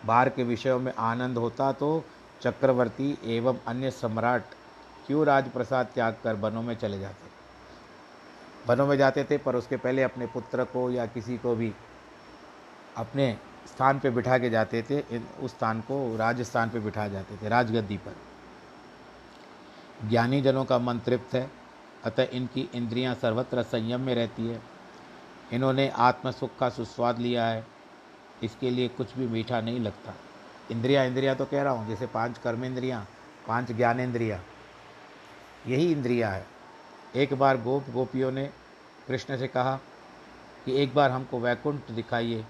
[0.06, 2.04] बाहर के विषयों में आनंद होता तो
[2.42, 4.44] चक्रवर्ती एवं अन्य सम्राट
[5.08, 7.30] क्यों राजप्रसाद त्याग कर वनों में चले जाते?
[8.68, 11.74] वनों में जाते थे, पर उसके पहले अपने पुत्र को या किसी को भी
[12.98, 13.38] अपने
[13.68, 17.98] स्थान पे बिठा के जाते थे। उस स्थान को राजस्थान पे बिठा जाते थे, राजगद्दी
[17.98, 18.16] पर।
[20.10, 21.52] ज्ञानी जनों का मन तृप्त है,
[22.04, 24.62] अतः इनकी इंद्रियाँ सर्वत्र संयम में रहती है।
[25.54, 27.75] इन्होंने आत्मसुख का सुस्वाद लिया है।
[28.44, 30.14] इसके लिए कुछ भी मीठा नहीं लगता।
[30.72, 33.08] इंद्रिया इंद्रिया तो कह रहा हूँ, जैसे पाँच कर्मेंद्रियाँ,
[33.48, 34.44] पाँच ज्ञानेन्द्रियाँ
[35.68, 36.46] यही इंद्रिया है।
[37.16, 38.54] एक बार गोप गोपियों ने
[39.08, 39.76] कृष्ण से कहा
[40.66, 42.46] कि एक बार हमको वैकुंठ दिखाइए।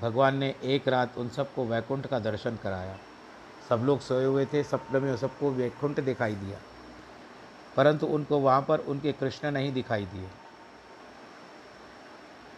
[0.00, 2.98] भगवान ने एक रात उन सबको वैकुंठ का दर्शन कराया।
[3.68, 6.58] सब लोग सोए हुए थे, सपने में सबको वैकुंठ दिखाई दिया।
[7.76, 10.28] परंतु उनको वहाँ पर उनके कृष्ण नहीं दिखाई दिए।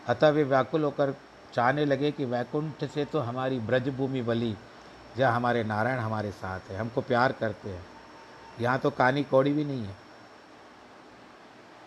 [0.07, 1.11] अतः वे व्याकुल होकर
[1.55, 4.57] चाहने लगे कि वैकुंठ से तो हमारी ब्रजभूमि बली
[5.17, 7.87] जहाँ हमारे नारायण हमारे साथ है, हमको प्यार करते हैं।
[8.61, 9.97] यहाँ तो कानी कौड़ी भी नहीं है।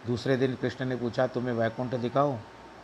[0.07, 2.39] दूसरे दिन कृष्ण ने पूछा, तुम्हें वैकुंठ दिखाऊँ?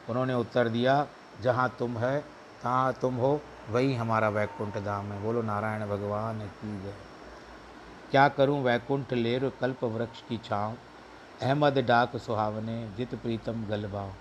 [0.10, 1.08] उन्होंने उत्तर दिया,
[1.42, 2.20] जहाँ तुम है,
[2.64, 6.94] तहाँ तुम हो, वही हमारा वैकुंठ धाम है। बोलो, नारायण भगवान की जय।
[8.12, 10.78] क्या करूँ वैकुंठ लेर कल्प वृक्ष की छाँव?
[11.42, 14.14] अहमद डाक सुहावने, जित प्रीतम गलबाव।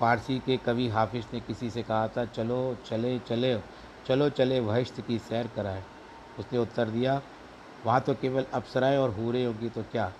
[0.00, 3.60] फारसी के कवि हाफिज ने किसी से कहा था, चलो, चले चले,
[4.06, 5.82] चलो, चले, वहिष्ठ की सैर कराए।
[6.38, 7.22] उसने उत्तर दिया,
[7.86, 10.12] वहाँ तो केवल अप्सराएँ और हूरे होगी तो क्या?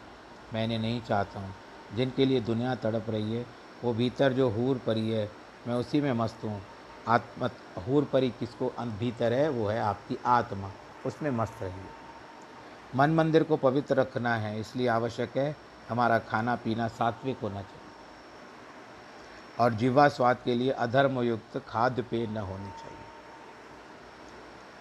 [0.52, 1.54] मैंने नहीं चाहता हूँ।
[1.94, 3.46] जिनके लिए दुनिया तड़प रही है,
[3.84, 5.30] वो भीतर जो हूर परी है,
[5.66, 6.62] मैं उसी में मस्त हूँ।
[7.08, 10.70] आत्म हूर परी किसको भीतर है, वो है आपकी आत्मा।
[11.06, 11.88] उसमें मस्त रहिए
[12.94, 15.56] मन मंदिर को पवित्र रखना है, इसलिए आवश्यक है,
[15.88, 17.79] हमारा खाना पीना सात्विक होना चाहिए।
[19.60, 22.98] और जीवा स्वाद के लिए अधर्म युक्त खाद्य पेय न होनी चाहिए।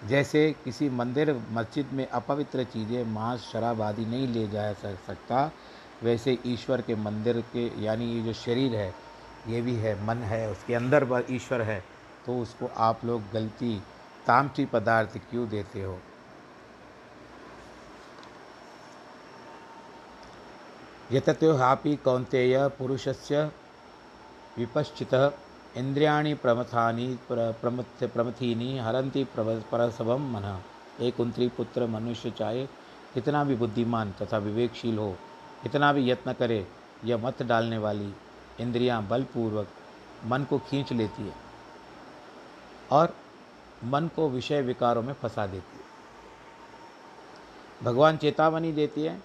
[0.07, 5.51] जैसे किसी मंदिर, मस्जिद में अपवित्र चीज़ें, मांस, शराब आदि नहीं ले जा सकता,
[6.03, 8.93] वैसे ईश्वर के मंदिर के, यानी ये जो शरीर है,
[9.47, 11.83] ये भी है, मन है, उसके अंदर ईश्वर है
[12.25, 13.81] तो उसको आप लोग गलती,
[14.27, 15.99] तामसी पदार्थ क्यों देते हो?
[21.11, 23.51] यततो हापि कौंतेय पुरुषस्य
[24.59, 25.31] विपश्चितः
[25.77, 30.45] इंद्रियाणि प्रमथानि प्रमथ प्रमथीनि हरंती परसभम मन।
[30.99, 32.65] एक उंत्री पुत्र मनुष्य चाहे
[33.13, 35.11] कितना भी बुद्धिमान तथा विवेकशील हो,
[35.63, 36.65] कितना भी यत्न करे,
[37.05, 38.13] यह मत डालने वाली
[38.59, 39.67] इंद्रियाँ बलपूर्वक
[40.25, 41.33] मन को खींच लेती है
[42.91, 43.15] और
[43.85, 45.87] मन को विषय विकारों में फंसा देती है।
[47.83, 49.17] भगवान चेतावनी देती है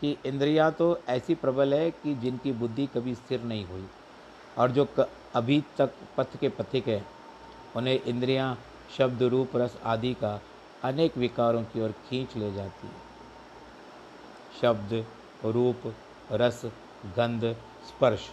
[0.00, 3.88] कि इंद्रियाँ तो ऐसी प्रबल है कि जिनकी बुद्धि कभी स्थिर नहीं हुई।
[4.58, 4.88] और जो
[5.34, 7.04] अभी तक पथ के पथिक है,
[7.76, 8.58] उन्हें इंद्रियाँ,
[8.98, 10.40] शब्द, रूप, रस आदि का
[10.82, 13.04] अनेक विकारों की ओर खींच ले जाती है।
[14.60, 15.06] शब्द,
[15.44, 15.94] रूप,
[16.32, 16.62] रस,
[17.06, 18.30] गंध, स्पर्श,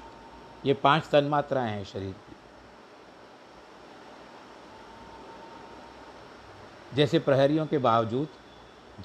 [0.66, 2.36] ये पाँच तन्मात्राएँ हैं शरीर की।
[6.96, 8.28] जैसे प्रहरियों के बावजूद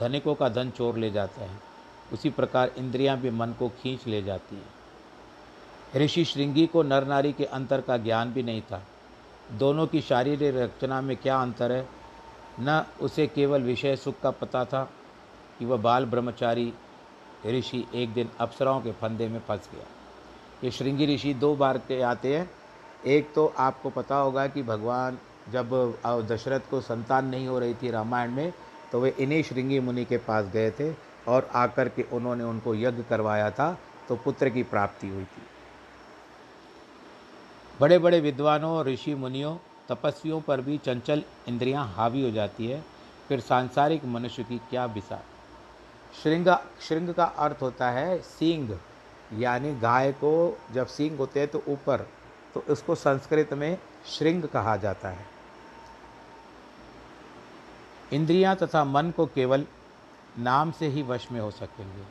[0.01, 1.61] धनिकों का धन चोर ले जाता है,
[2.13, 4.86] उसी प्रकार इंद्रियाँ भी मन को खींच ले जाती हैं।
[5.97, 8.83] ऋषि श्रृंगी को नर नारी के अंतर का ज्ञान भी नहीं था।
[9.53, 11.87] दोनों की शारीरिक रचना में क्या अंतर है?
[12.61, 14.83] न उसे केवल विषय सुख का पता था
[15.59, 16.73] कि वह बाल ब्रह्मचारी
[17.47, 19.87] ऋषि एक दिन अप्सराओं के फंदे में फंस गया।
[20.65, 22.51] ये श्रृंगी ऋषि दो बार के आते हैं।
[23.07, 25.19] एक तो आपको पता होगा कि भगवान
[25.53, 25.71] जब
[26.31, 28.53] दशरथ को संतान नहीं हो रही थी रामायण में
[28.93, 30.93] तो वे इन्हीं श्रृंगी मुनि के पास गए थे
[31.29, 33.77] और आकर के उन्होंने उनको यज्ञ करवाया था
[34.09, 35.43] तो पुत्र की प्राप्ति हुई थी।
[37.81, 39.57] बड़े बड़े विद्वानों और ऋषि मुनियों,
[39.89, 42.85] तपस्वियों पर भी चंचल इंद्रियाँ हावी हो जाती है,
[43.29, 45.21] फिर सांसारिक मनुष्य की क्या विसा
[46.15, 46.49] श्रृंग
[46.81, 48.71] श्रृंग का अर्थ होता है सींग,
[49.33, 52.07] यानी गाय को जब सींग होते हैं तो ऊपर
[52.55, 55.27] तो उसको संस्कृत में श्रृंग कहा जाता है।
[58.13, 59.67] इंद्रियाँ तथा मन को केवल
[60.39, 62.05] नाम से ही वश में हो सकेंगे।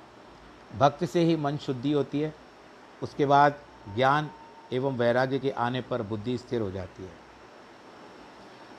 [0.80, 2.34] भक्त से ही मन शुद्धि होती है,
[3.02, 3.56] उसके बाद
[3.96, 4.30] ज्ञान
[4.72, 7.10] एवं वैराग्य के आने पर बुद्धि स्थिर हो जाती है।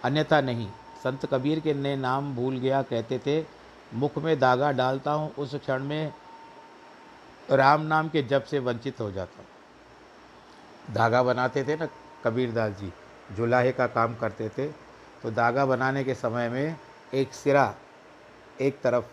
[0.05, 0.68] अन्यथा नहीं,
[1.05, 3.44] संत कबीर के ने नाम भूल गया कहते थे,
[3.92, 6.12] मुख में दागा डालता हूँ, उस क्षण में
[7.49, 11.88] राम नाम के जब से वंचित हो जाता हूँ। धागा बनाते थे ना
[12.25, 12.92] कबीरदास जी,
[13.33, 14.66] जुलाहे का काम करते थे
[15.22, 16.77] तो धागा बनाने के समय में
[17.14, 17.75] एक सिरा
[18.61, 19.05] एक तरफ़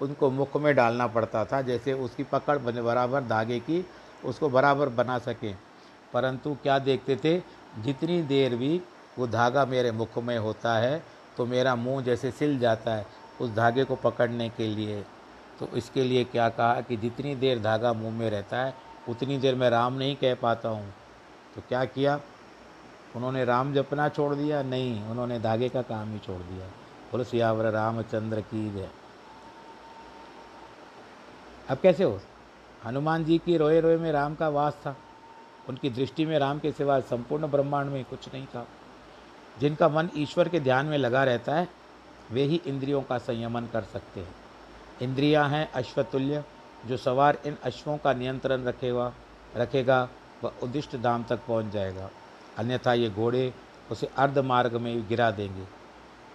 [0.00, 3.84] उनको मुख में डालना पड़ता था, जैसे उसकी पकड़ बराबर धागे की,
[4.24, 5.56] उसको बराबर बना सकें।
[6.14, 7.38] परंतु क्या देखते थे?
[7.82, 8.80] जितनी देर भी
[9.18, 11.02] वो धागा मेरे मुख में होता है
[11.36, 13.06] तो मेरा मुँह जैसे सिल जाता है
[13.40, 15.04] उस धागे को पकड़ने के लिए।
[15.60, 18.74] तो इसके लिए क्या कहा कि जितनी देर धागा मुँह में रहता है,
[19.08, 20.94] उतनी देर मैं राम नहीं कह पाता हूँ।
[21.54, 22.20] तो क्या किया?
[23.16, 24.62] उन्होंने राम जपना छोड़ दिया?
[24.62, 26.66] नहीं, उन्होंने धागे का काम ही छोड़ दिया।
[27.12, 28.88] बोलो, सियावर, रामचंद्र की जय।
[31.70, 32.20] अब कैसे हो?
[32.84, 34.96] हनुमान जी की रोए रोए में राम का वास था।
[35.68, 38.66] उनकी दृष्टि में राम के सिवा संपूर्ण ब्रह्मांड में कुछ नहीं था।
[39.60, 41.68] जिनका मन ईश्वर के ध्यान में लगा रहता है,
[42.30, 44.34] वे ही इंद्रियों का संयमन कर सकते हैं।
[45.02, 46.44] इंद्रियाँ हैं अश्वतुल्य,
[46.86, 49.12] जो सवार इन अश्वों का नियंत्रण रखेगा
[49.56, 50.08] रखेगा,
[50.44, 52.10] वह उद्दिष्ट धाम तक पहुँच जाएगा।
[52.58, 53.54] अन्यथा ये घोड़े
[53.90, 55.66] उसे अर्ध मार्ग में गिरा देंगे।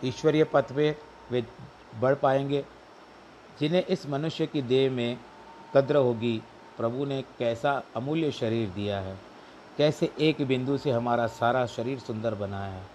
[0.08, 0.96] ईश्वरीय पथ पे
[1.32, 1.46] वे
[2.00, 2.66] बढ़ पाएँगे,
[3.60, 5.18] जिन्हें इस मनुष्य की देह में
[5.76, 6.42] कद्र होगी।
[6.82, 9.18] प्रभु ने कैसा अमूल्य शरीर दिया है,
[9.78, 12.86] कैसे एक बिंदु से हमारा सारा शरीर सुंदर बनाया है।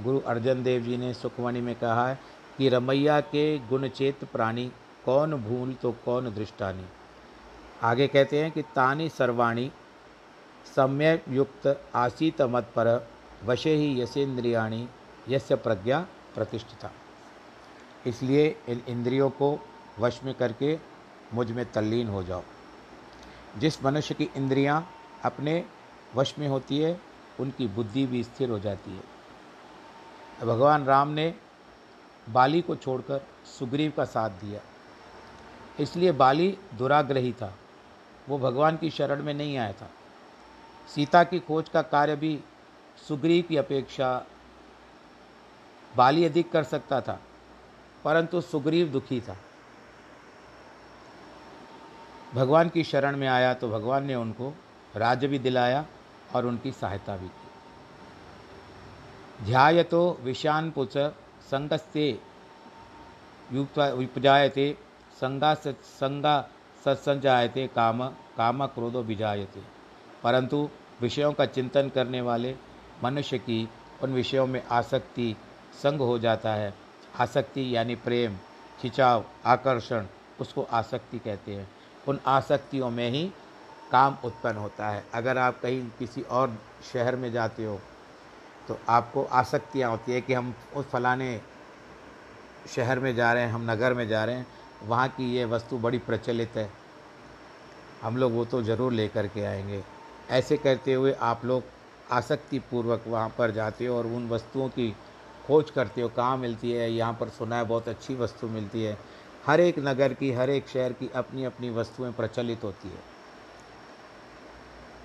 [0.00, 2.18] गुरु अर्जन देव जी ने सुखमणि में कहा है
[2.58, 4.66] कि रमैया के गुणचेत प्राणी,
[5.04, 6.84] कौन भूल तो कौन दृष्टानी।
[7.82, 9.70] आगे कहते हैं कि तानी सर्वाणी,
[10.66, 13.08] सम्यक युक्त आसीत मत पर
[13.44, 14.86] वशे ही यसेंद्रियाणी
[15.28, 16.90] यस्य प्रज्ञा प्रतिष्ठिता।
[18.06, 19.58] इसलिए इन इंद्रियों को
[19.98, 20.78] वश में करके
[21.34, 22.42] मुझमें तल्लीन हो जाओ।
[23.58, 24.86] जिस मनुष्य की इंद्रियाँ
[25.24, 25.64] अपने
[26.14, 27.00] वश में होती है,
[27.40, 31.34] उनकी बुद्धि भी स्थिर हो जाती है। भगवान राम ने
[32.28, 33.26] बाली को छोड़कर
[33.58, 34.60] सुग्रीव का साथ दिया।
[35.80, 37.54] इसलिए बाली दुराग्रही था।
[38.28, 39.90] वो भगवान की शरण में नहीं आया था।
[40.94, 42.38] सीता की खोज का कार्य भी
[43.08, 44.26] सुग्रीव की अपेक्षा
[45.96, 47.20] बाली अधिक कर सकता था,
[48.04, 49.36] परंतु सुग्रीव दुखी था।
[52.34, 54.54] भगवान की शरण में आया तो भगवान ने उनको
[54.96, 55.84] राज्य भी दिलाया
[56.34, 57.48] और उनकी सहायता भी की।
[59.44, 60.96] ध्याय तो विषान पुच
[61.42, 62.12] संगस्ते
[63.52, 64.76] उपजायते
[65.14, 66.48] संगा संगा
[66.84, 69.62] सत्संजायते, काम काम क्रोधो विजायते।
[70.22, 70.68] परंतु
[71.00, 72.54] विषयों का चिंतन करने वाले
[73.04, 73.68] मनुष्य की
[74.02, 75.36] उन विषयों में आसक्ति
[75.82, 76.74] संग हो जाता है।
[77.20, 78.36] आसक्ति यानी प्रेम,
[78.80, 80.06] खिंचाव, आकर्षण,
[80.40, 81.68] उसको आसक्ति कहते हैं।
[82.08, 83.24] उन आसक्तियों में ही
[83.90, 86.56] काम उत्पन्न होता है। अगर आप कहीं किसी और
[86.92, 87.78] शहर में जाते हो
[88.68, 91.40] तो आपको आसक्तियाँ होती है कि हम उस फलाने
[92.68, 94.46] शहर में जा रहे हैं, हम नगर में जा रहे हैं,
[94.82, 96.68] वहाँ की ये वस्तु बड़ी प्रचलित है।
[98.02, 99.82] हम लोग वो तो ज़रूर लेकर के आएँगे।
[100.30, 101.62] ऐसे करते हुए आप लोग
[102.10, 104.90] आसक्ति पूर्वक वहाँ पर जाते हो और उन वस्तुओं की
[105.46, 106.90] खोज करते हो। कहाँ मिलती है?
[106.92, 108.96] यहाँ पर सुना है बहुत अच्छी वस्तु मिलती है।
[109.46, 113.02] हर एक नगर की, हर एक शहर की अपनी अपनी वस्तुएँ प्रचलित होती है।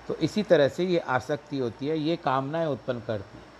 [0.08, 3.54] तो इसी तरह से ये आसक्ति होती है, ये कामनाएँ उत्पन्न करती है।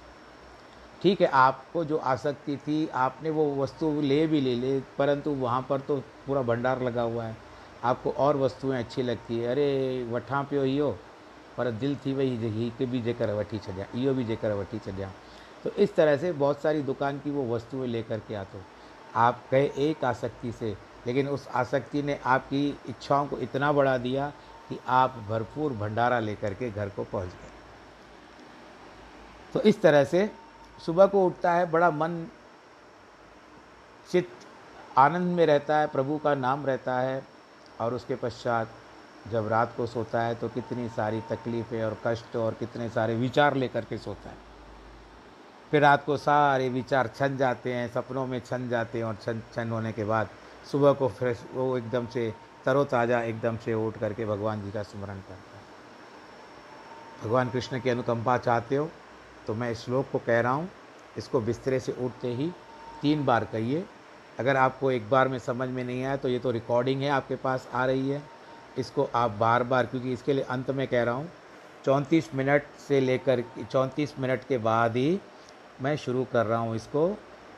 [1.02, 5.66] ठीक है, आपको जो आसक्ति थी, आपने वो वस्तु ले भी ले ले, परंतु वहाँ
[5.70, 7.36] पर तो पूरा भंडार लगा हुआ है।
[7.84, 10.90] आपको और वस्तुएँ अच्छी लगती है। अरे, वठा पियो इहो
[11.58, 15.12] पर दिल थी वही हिकु भी जेकर वठी छॾियाँ भी जेकर वठी छॾियाँ
[15.64, 18.64] तो इस तरह से बहुत सारी दुकान की वो वस्तुएँ लेकर के आते हो।
[19.16, 20.76] आप गए एक आसक्ति से,
[21.07, 24.29] लेकिन उस आसक्ति ने आपकी इच्छाओं को इतना बढ़ा दिया
[24.68, 27.55] कि आप भरपूर भंडारा लेकर के घर को पहुँच गए।
[29.55, 30.31] तो इस तरह से
[30.79, 32.27] सुबह को उठता है, बड़ा मन
[34.08, 34.46] चित्त
[34.98, 37.23] आनंद में रहता है, प्रभु का नाम रहता है,
[37.81, 38.69] और उसके पश्चात
[39.31, 43.54] जब रात को सोता है तो कितनी सारी तकलीफ़ें और कष्ट और कितने सारे विचार
[43.54, 44.46] लेकर के सोता है।
[45.71, 49.42] फिर रात को सारे विचार छन जाते हैं, सपनों में छन जाते हैं और छन
[49.54, 50.29] छन होने के बाद
[50.73, 52.33] सुबह को फ्रेश वो एकदम से
[52.64, 55.64] तरोताज़ा एकदम से उठ करके भगवान जी का स्मरण करता है।
[57.23, 58.88] भगवान कृष्ण की अनुकंपा चाहते हो
[59.46, 60.69] तो मैं इस श्लोक को कह रहा हूँ।
[61.19, 62.50] इसको बिस्तरे से उठते ही
[63.02, 63.85] तीन बार कहिए।
[64.38, 67.37] अगर आपको एक बार में समझ में नहीं आया तो ये तो रिकॉर्डिंग है आपके
[67.37, 68.23] पास, आ रही है।
[68.79, 71.29] इसको आप बार बार, क्योंकि इसके लिए अंत में कह रहा हूँ,
[71.85, 75.19] चौंतीस मिनट से लेकर, चौंतीस मिनट के बाद ही
[75.83, 77.08] मैं शुरू कर रहा हूँ इसको।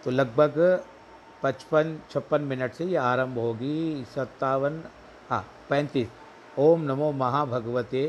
[0.05, 0.59] तो लगभग
[1.43, 4.83] पचपन, छप्पन मिनट से ये आरंभ होगी। सत्तावन
[5.31, 6.09] हाँ पैंतीस।
[6.57, 8.07] ओम नमो महाभगवते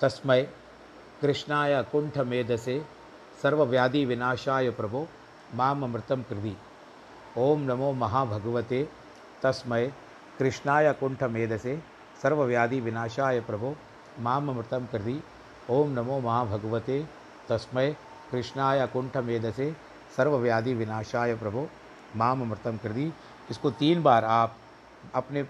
[0.00, 0.42] तस्मय
[1.20, 2.78] कृष्णाय कुंठ मेधसे
[3.42, 5.06] सर्वव्याधि विनाशाय प्रभो
[5.54, 6.54] माम अमृतम कृधि
[7.38, 8.82] ओम नमो महाभगवते
[9.42, 9.86] तस्मय
[10.38, 11.76] कृष्णाय कुंठ मेधसे
[12.22, 13.74] सर्वव्याधि विनाशाय प्रभो
[14.20, 15.18] माम अमृतम कृधि
[15.70, 17.02] ओम नमो महाभगवते
[17.48, 17.94] तस्मय
[18.32, 19.72] कृष्णाय कुंठ मेधसे
[20.16, 21.68] सर्वव्याधि विनाशाय प्रभो,
[22.16, 23.12] माम अमृतम दी।
[23.50, 24.56] इसको तीन बार आप
[25.14, 25.44] अपने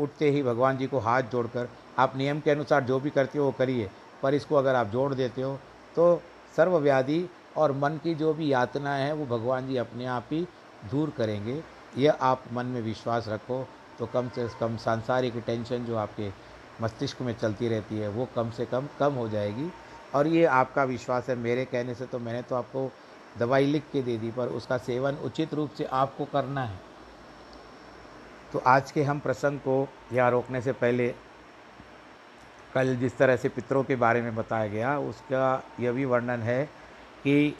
[0.00, 1.68] उठते ही भगवान जी को हाथ जोड़कर,
[1.98, 3.90] आप नियम के अनुसार जो भी करते हो वो करिए,
[4.22, 5.58] पर इसको अगर आप जोड़ देते हो
[5.96, 6.22] तो
[6.54, 10.46] सर्वव्याधि और मन की जो भी यातनाएँ हैं, वो भगवान जी अपने आप ही
[10.90, 11.62] दूर करेंगे।
[11.96, 13.66] यह आप मन में विश्वास रखो
[13.98, 16.30] तो कम से कम सांसारिक टेंशन जो आपके
[16.82, 19.70] मस्तिष्क में चलती रहती है, वो कम से कम कम हो जाएगी।
[20.14, 22.90] और ये आपका विश्वास है मेरे कहने से तो मैंने तो आपको
[23.38, 26.80] दवाई लिख के दे दी, पर उसका सेवन उचित रूप से आपको करना है।
[28.52, 31.08] तो आज के हम प्रसंग को यहाँ रोकने से पहले
[32.74, 36.64] कल जिस तरह से पितरों के बारे में बताया गया, उसका यह भी वर्णन है
[37.22, 37.54] कि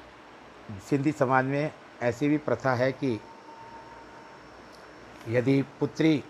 [0.90, 1.70] सिंधी समाज में
[2.02, 3.20] ऐसी भी प्रथा है कि
[5.28, 6.22] यदि पुत्री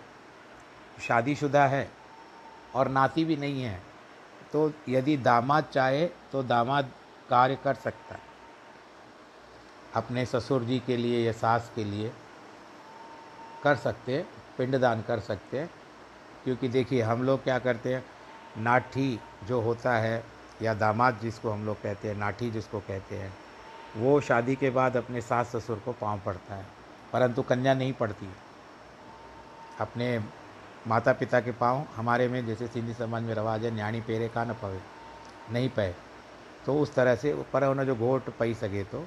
[1.01, 1.89] शादीशुदा है
[2.75, 3.81] और नाती भी नहीं है
[4.53, 6.91] तो यदि दामाद चाहे तो दामाद
[7.29, 8.21] कार्य कर सकता है।
[9.93, 12.11] अपने ससुर जी के लिए या सास के लिए
[13.63, 14.27] कर सकते हैं
[14.57, 15.69] पिंडदान कर सकते हैं
[16.43, 18.03] क्योंकि देखिए, हम लोग क्या करते हैं,
[18.57, 20.23] नाठी जो होता है,
[20.61, 23.33] या दामाद जिसको हम लोग कहते हैं, नाठी जिसको कहते हैं,
[23.95, 26.65] वो शादी के बाद अपने सास ससुर को पाँव पड़ता है,
[27.13, 28.29] परंतु कन्या नहीं पड़ती।
[29.79, 30.17] अपने
[30.87, 34.43] माता पिता के पाँव हमारे में जैसे सिंधी समाज में रवाज है, न्याणी पेरे का
[34.43, 34.79] न पवे,
[35.51, 35.93] नहीं पे
[36.65, 39.05] तो उस तरह से पर उन्हें जो घोट पई सके तो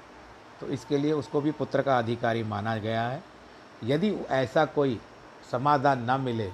[0.60, 3.22] तो इसके लिए उसको भी पुत्र का अधिकारी माना गया है।
[3.84, 4.98] यदि ऐसा कोई
[5.50, 6.50] समाधान न मिले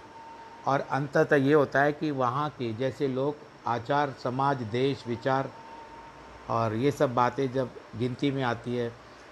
[0.67, 5.51] और अंततः ये होता है कि वहाँ के जैसे लोग, आचार, समाज, देश, विचार
[6.51, 8.91] और ये सब बातें जब गिनती में आती है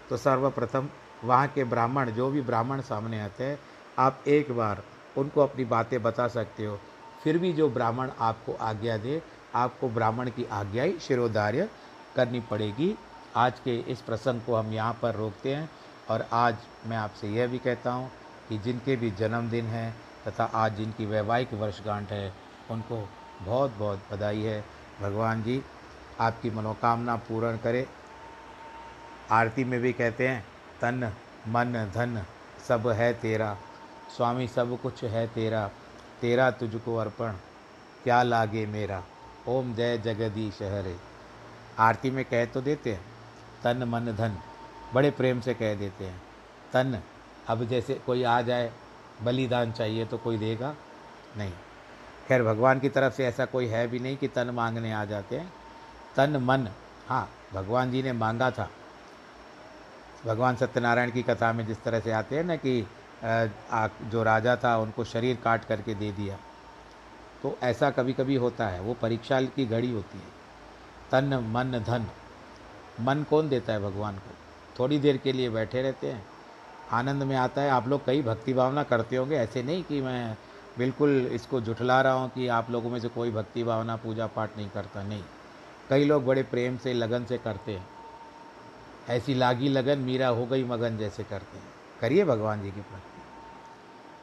[0.08, 0.88] तो सर्वप्रथम
[1.24, 3.58] वहाँ के ब्राह्मण, जो भी ब्राह्मण सामने आते हैं,
[3.98, 4.82] आप एक बार
[5.18, 6.78] उनको अपनी बातें बता सकते हो।
[7.24, 9.22] फिर भी जो ब्राह्मण आपको आज्ञा दे,
[9.54, 11.68] आपको ब्राह्मण की आज्ञा ही शिरोधार्य
[12.16, 12.94] करनी पड़ेगी।
[13.36, 15.70] आज के इस प्रसंग को हम यहाँ पर रोकते हैं
[16.10, 16.56] और आज
[16.86, 18.10] मैं आपसे यह भी कहता हूँ
[18.48, 19.96] कि जिनके भी जन्मदिन हैं
[20.28, 22.32] तथा आज जिनकी वैवाहिक वर्षगांठ है,
[22.70, 23.08] उनको
[23.42, 24.64] बहुत बहुत बधाई है।
[25.00, 25.62] भगवान जी,
[26.20, 27.86] आपकी मनोकामना पूर्ण करे।
[29.30, 30.44] आरती में भी कहते हैं,
[30.80, 31.12] तन,
[31.48, 32.24] मन, धन,
[32.68, 33.56] सब है तेरा।
[34.16, 35.70] स्वामी, सब कुछ है तेरा।
[36.20, 37.32] तेरा तुझको अर्पण,
[38.04, 39.02] क्या लागे मेरा?
[39.48, 40.96] ओम जय जगदीश हरे।
[41.78, 43.04] आरती में कह तो देते हैं,
[43.64, 44.36] तन मन धन,
[44.94, 46.22] बड़े प्रेम से कह देते हैं,
[46.72, 47.00] तन,
[47.48, 48.72] अब जैसे कोई आ जाए,
[49.22, 50.74] बलिदान चाहिए तो कोई देगा?
[51.36, 51.52] नहीं।
[52.28, 55.38] खैर, भगवान की तरफ़ से ऐसा कोई है भी नहीं कि तन मांगने आ जाते
[55.38, 55.52] हैं।
[56.16, 56.68] तन, मन
[57.08, 58.70] हाँ भगवान जी ने मांगा था।
[60.26, 62.86] भगवान सत्यनारायण की कथा में जिस तरह से आते हैं ना कि
[63.24, 66.38] जो राजा था, उनको शरीर काट करके दे दिया।
[67.42, 70.40] तो ऐसा कभी कभी होता है, वो परीक्षा की घड़ी होती है।
[71.10, 72.06] तन, मन, धन।
[73.00, 74.34] मन कौन देता है भगवान को?
[74.78, 76.26] थोड़ी देर के लिए बैठे रहते हैं।
[76.92, 80.36] आनंद में आता है। आप लोग कई भक्ति भावना करते होंगे। ऐसे नहीं कि मैं
[80.78, 84.56] बिल्कुल इसको जुठला रहा हूँ कि आप लोगों में से कोई भक्ति भावना पूजा पाठ
[84.56, 85.22] नहीं करता। नहीं।
[85.90, 87.88] कई लोग बड़े प्रेम से, लगन से करते हैं।
[89.08, 91.66] ऐसी लागी लगन, मीरा हो गई, मगन जैसे करते हैं।
[92.00, 93.09] करिए भगवान जी की भक्ति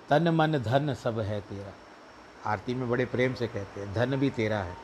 [0.09, 1.73] तन मन धन सब है तेरा।
[2.51, 4.75] आरती में बड़े प्रेम से कहते हैं, धन भी तेरा है।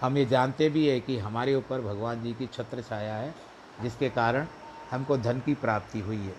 [0.00, 3.34] हम ये जानते भी है कि हमारे ऊपर भगवान जी की छत्र छाया है,
[3.82, 4.46] जिसके कारण
[4.90, 6.34] हमको धन की प्राप्ति हुई है।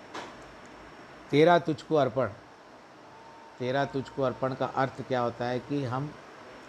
[1.31, 2.27] तेरा तुझको अर्पण,
[3.59, 6.13] तेरा तुझको अर्पण का अर्थ क्या होता है कि हम,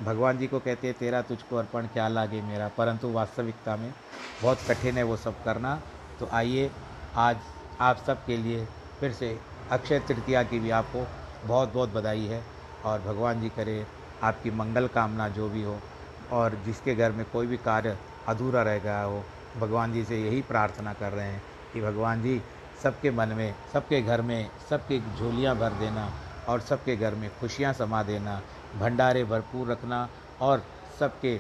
[0.03, 2.69] भगवान जी को कहते हैं, तेरा तुझको अर्पण क्या लागे मेरा?
[2.69, 3.95] परंतु वास्तविकता में
[4.43, 5.83] बहुत कठिन है वो सब करना।
[6.21, 6.71] तो आइए,
[7.17, 7.37] आज
[7.81, 8.67] आप सब के लिए
[9.01, 9.39] फिर से
[9.71, 11.07] अक्षय तृतीया की भी आपको
[11.45, 12.43] बहुत बहुत बधाई है
[12.85, 13.85] और भगवान जी करे
[14.23, 15.79] आपकी मंगल कामना जो भी हो
[16.33, 17.97] और जिसके घर में कोई भी कार्य
[18.29, 19.23] अधूरा रह गया हो,
[19.59, 22.41] भगवान जी से यही प्रार्थना कर रहे हैं कि भगवान जी,
[22.83, 26.09] सबके मन में, सबके घर में, सबके झोलियाँ भर देना
[26.49, 28.41] और सबके घर में खुशियाँ समा देना,
[28.79, 30.09] भंडारे भरपूर रखना
[30.41, 30.63] और
[31.01, 31.37] सबके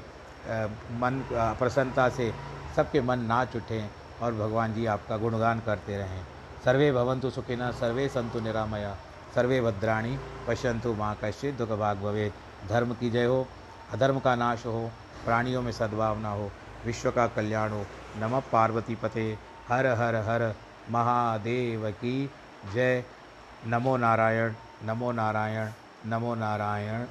[1.00, 2.32] मन प्रसन्नता से
[2.76, 3.90] सबके मन नाच उठें
[4.22, 6.24] और भगवान जी आपका गुणगान करते रहें।
[6.64, 8.96] सर्वे भवंतु सुखिना सर्वे संतु निरामया।
[9.34, 10.18] सर्वे भद्राणी
[10.48, 12.32] पश्यंतु माँ कश्चित दुख भाग भवे
[12.68, 13.46] धर्म की जय हो,
[13.92, 14.90] अधर्म का नाश हो,
[15.24, 16.50] प्राणियों में सद्भावना हो,
[16.86, 17.84] विश्व का कल्याण हो।
[18.16, 20.54] नम पार्वती पते, हर हर हर,
[20.90, 22.30] महादेव की
[22.74, 23.04] जय।
[23.66, 24.52] नमो नारायण
[24.84, 25.68] नमो नारायण
[26.06, 27.06] नमो नारायण।